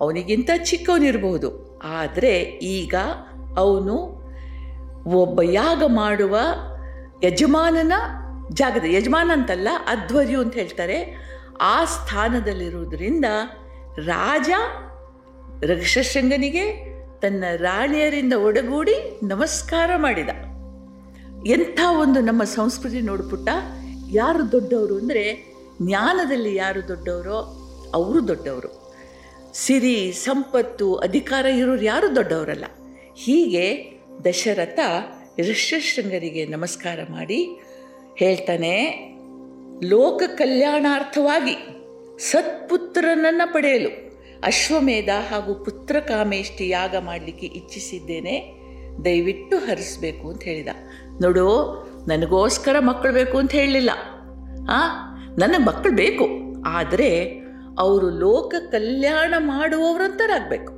ಅವನಿಗಿಂತ 0.00 0.50
ಚಿಕ್ಕವನಿರಬಹುದು. 0.56 1.80
ಆದರೆ 1.84 2.42
ಈಗ 2.44 2.94
ಅವನು 3.56 3.94
ಒಬ್ಬ 5.06 5.42
ಯಾಗ 5.42 5.82
ಮಾಡುವ 5.86 6.38
ಯಜಮಾನನ 7.24 7.92
ಜಾಗದ, 8.52 8.84
ಯಜಮಾನ 8.86 9.30
ಅಂತಲ್ಲ, 9.32 9.68
ಅಧ್ವರ್ಯು 9.86 10.40
ಅಂತ 10.40 10.54
ಹೇಳ್ತಾರೆ. 10.54 11.26
ಆ 11.60 11.84
ಸ್ಥಾನದಲ್ಲಿರುವುದರಿಂದ 11.84 13.24
ರಾಜ 14.06 14.50
ರಕ್ಷಶೃಂಗನಿಗೆ 15.62 16.96
ತನ್ನ 17.20 17.44
ರಾಣಿಯರಿಂದ 17.56 18.32
ಒಡಗೂಡಿ 18.32 19.20
ನಮಸ್ಕಾರ 19.22 19.90
ಮಾಡಿದ. 19.96 20.28
ಎಂಥ 21.46 21.80
ಒಂದು 22.00 22.20
ನಮ್ಮ 22.20 22.44
ಸಂಸ್ಕೃತಿ 22.44 23.00
ನೋಡ್ಬಿಟ್ಟ 23.00 23.48
ಯಾರು 24.10 24.52
ದೊಡ್ಡವರು 24.52 24.94
ಅಂದರೆ 24.96 25.24
ಜ್ಞಾನದಲ್ಲಿ 25.82 26.54
ಯಾರು 26.54 26.88
ದೊಡ್ಡವರೋ 26.88 27.38
ಅವರು 27.94 28.28
ದೊಡ್ಡವರು. 28.28 28.70
ಸಿರಿ, 29.54 30.12
ಸಂಪತ್ತು, 30.12 30.94
ಅಧಿಕಾರ 30.96 31.46
ಇರೋರು 31.46 31.82
ಯಾರು 31.82 32.16
ದೊಡ್ಡವರಲ್ಲ. 32.16 32.64
ಹೀಗೆ 33.16 33.64
ದಶರಥ 34.24 34.78
ಋಷ್ಯಶೃಂಗರಿಗೆ 35.40 36.46
ನಮಸ್ಕಾರ 36.46 36.98
ಮಾಡಿ 37.10 37.40
ಹೇಳ್ತಾನೆ, 38.16 38.74
ಲೋಕ 39.84 40.22
ಕಲ್ಯಾಣಾರ್ಥವಾಗಿ 40.34 41.56
ಸತ್ಪುತ್ರನನ್ನು 42.30 43.52
ಪಡೆಯಲು 43.52 43.90
ಅಶ್ವಮೇಧ 44.42 45.08
ಹಾಗೂ 45.30 45.54
ಪುತ್ರ 45.64 46.00
ಕಾಮೇಷ್ಟಿ 46.00 46.68
ಯಾಗ 46.68 46.96
ಮಾಡಲಿಕ್ಕೆ 46.96 47.46
ಇಚ್ಛಿಸಿದ್ದೇನೆ. 47.46 48.34
ದಯವಿಟ್ಟು 49.04 49.56
ಹರಿಸ್ಬೇಕು 49.58 50.30
ಅಂತ 50.30 50.42
ಹೇಳಿದ. 50.42 50.68
ನೋಡು, 51.22 51.82
ನನಗೋಸ್ಕರ 52.08 52.76
ಮಕ್ಕಳು 52.78 53.12
ಬೇಕು 53.12 53.38
ಅಂತ 53.38 53.50
ಹೇಳಲಿಲ್ಲ. 53.50 53.90
ಆ, 54.70 54.88
ನನಗೆ 55.38 55.64
ಮಕ್ಕಳು 55.64 55.92
ಬೇಕು. 55.92 56.28
ಆದರೆ 56.66 57.24
ಅವರು 57.78 58.10
ಲೋಕ 58.10 58.54
ಕಲ್ಯಾಣ 58.70 59.34
ಮಾಡುವವರಂತರಾಗಬೇಕು 59.38 60.76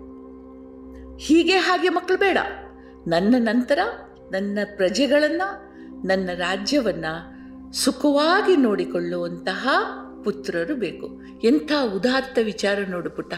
ಹೀಗೆ 1.16 1.52
ಹಾಗೆ 1.52 1.88
ಮಕ್ಕಳು 1.88 2.18
ಬೇಡ. 2.18 2.38
ನನ್ನ 3.08 3.34
ನಂತರ 3.38 3.78
ನನ್ನ 4.32 4.58
ಪ್ರಜೆಗಳನ್ನು, 4.76 5.68
ನನ್ನ 6.06 6.30
ರಾಜ್ಯವನ್ನು 6.34 7.38
ಸುಖವಾಗಿ 7.72 8.56
ನೋಡಿಕೊಳ್ಳುವಂತಹ 8.56 9.68
ಪುತ್ರರು 10.24 10.74
ಬೇಕು. 10.74 11.22
ಎಂಥ 11.44 11.72
ಉದಾತ್ತ 11.94 12.38
ವಿಚಾರ 12.42 12.78
ನೋಡು 12.88 13.10
ಪುಟ್ಟ. 13.10 13.34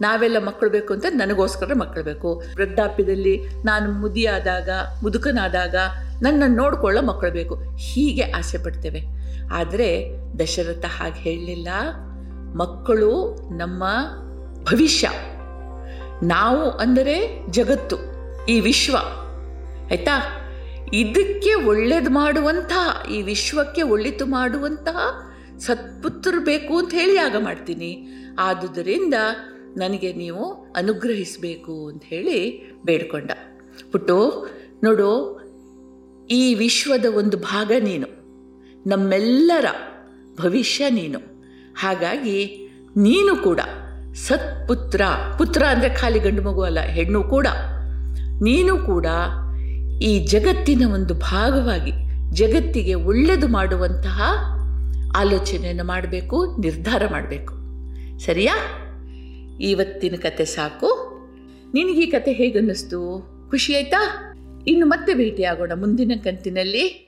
ನಾವೆಲ್ಲ 0.00 0.38
ಮಕ್ಕಳು 0.38 0.70
ಬೇಕು 0.70 0.92
ಅಂತ 0.92 1.04
ನನಗೋಸ್ಕರ 1.10 1.74
ಮಕ್ಕಳು 1.74 2.04
ಬೇಕು. 2.04 2.42
ವೃದ್ಧಾಪ್ಯದಲ್ಲಿ 2.56 3.48
ನಾನು 3.64 3.92
ಮುದಿಯಾದಾಗ, 3.92 4.70
ಮುದುಕನಾದಾಗ 5.02 5.74
ನನ್ನನ್ನು 6.22 6.56
ನೋಡಿಕೊಳ್ಳೋ 6.56 7.02
ಮಕ್ಕಳು 7.02 7.30
ಬೇಕು. 7.30 7.76
ಹೀಗೆ 7.76 8.22
ಆಸೆ 8.22 8.58
ಪಡ್ತೇವೆ. 8.58 9.00
ಆದರೆ 9.52 10.06
ದಶರಥ 10.38 10.84
ಹಾಗೆ 10.84 11.20
ಹೇಳಲಿಲ್ಲ. 11.20 11.68
ಮಕ್ಕಳು 12.54 13.36
ನಮ್ಮ 13.56 13.84
ಭವಿಷ್ಯ. 14.62 15.10
ನಾವು 16.22 16.70
ಅಂದರೆ 16.70 17.46
ಜಗತ್ತು, 17.50 17.96
ಈ 18.48 18.60
ವಿಶ್ವ. 18.60 18.96
ಆಯಿತಾ? 19.90 20.36
ಇದಕ್ಕೆ 20.92 21.54
ಒಳ್ಳೇದು 21.54 22.10
ಮಾಡುವಂತಹ 22.10 23.10
ಈ 23.10 23.22
ವಿಶ್ವಕ್ಕೆ 23.22 23.82
ಒಳ್ಳೆದು 23.82 24.26
ಮಾಡುವಂತಹ 24.26 24.98
ಸತ್ಪುತ್ರರು 25.58 26.44
ಬೇಕು 26.44 26.78
ಅಂತ 26.78 26.90
ಹೇಳಿ 26.92 27.18
ಆಗ 27.18 27.36
ಮಾಡ್ತೀನಿ. 27.38 28.08
ಆದುದರಿಂದ 28.38 29.14
ನನಗೆ 29.76 30.12
ನೀವು 30.12 30.72
ಅನುಗ್ರಹಿಸಬೇಕು 30.76 31.88
ಅಂತ 31.88 32.02
ಹೇಳಿ 32.06 32.62
ಬೇಡ್ಕೊಂಡ. 32.84 33.30
ಪುಟ್ಟು, 33.92 34.48
ನೋಡು, 34.84 35.40
ಈ 36.30 36.54
ವಿಶ್ವದ 36.54 37.04
ಒಂದು 37.16 37.36
ಭಾಗ 37.36 37.72
ನೀನು. 37.78 38.06
ನಮ್ಮೆಲ್ಲರ 38.86 39.64
ಭವಿಷ್ಯ 40.42 40.90
ನೀನು. 40.90 41.18
ಹಾಗಾಗಿ 41.74 42.68
ನೀನು 42.96 43.36
ಕೂಡ 43.36 43.60
ಸತ್ಪುತ್ರ, 44.14 45.02
ಪುತ್ರ 45.38 45.64
ಅಂದರೆ 45.64 45.88
ಖಾಲಿ 45.88 46.18
ಗಂಡು 46.18 46.42
ಮಗು 46.42 46.62
ಅಲ್ಲ, 46.62 46.80
ಹೆಣ್ಣು 46.80 47.22
ಕೂಡ. 47.22 47.46
ನೀನು 48.42 48.78
ಕೂಡ 48.78 49.06
ಈ 50.02 50.18
ಜಗತ್ತಿನ 50.18 50.94
ಒಂದು 50.94 51.14
ಭಾಗವಾಗಿ, 51.14 51.92
ಜಗತ್ತಿಗೆ 52.30 52.94
ಒಳ್ಳೆಯದು 52.94 53.48
ಮಾಡುವಂತಹ 53.48 54.22
ಆಲೋಚನೆಯನ್ನು 55.16 55.84
ಮಾಡಬೇಕು, 55.84 56.56
ನಿರ್ಧಾರ 56.60 57.02
ಮಾಡಬೇಕು. 57.10 57.54
ಸರಿಯಾ? 58.18 58.56
ಇವತ್ತಿನ 59.60 60.14
ಕತೆ 60.16 60.44
ಸಾಕು. 60.44 61.10
ನಿನಗೆ 61.74 62.00
ಈ 62.00 62.06
ಕತೆ 62.06 62.32
ಹೇಗನ್ನಿಸ್ತು? 62.32 63.22
ಖುಷಿ 63.50 63.74
ಆಯ್ತಾ? 63.74 64.26
ಇನ್ನು 64.66 64.86
ಮತ್ತೆ 64.86 65.14
ಭೇಟಿಯಾಗೋಣ 65.14 65.72
ಮುಂದಿನ 65.74 66.12
ಕಂತಿನಲ್ಲಿ. 66.24 67.06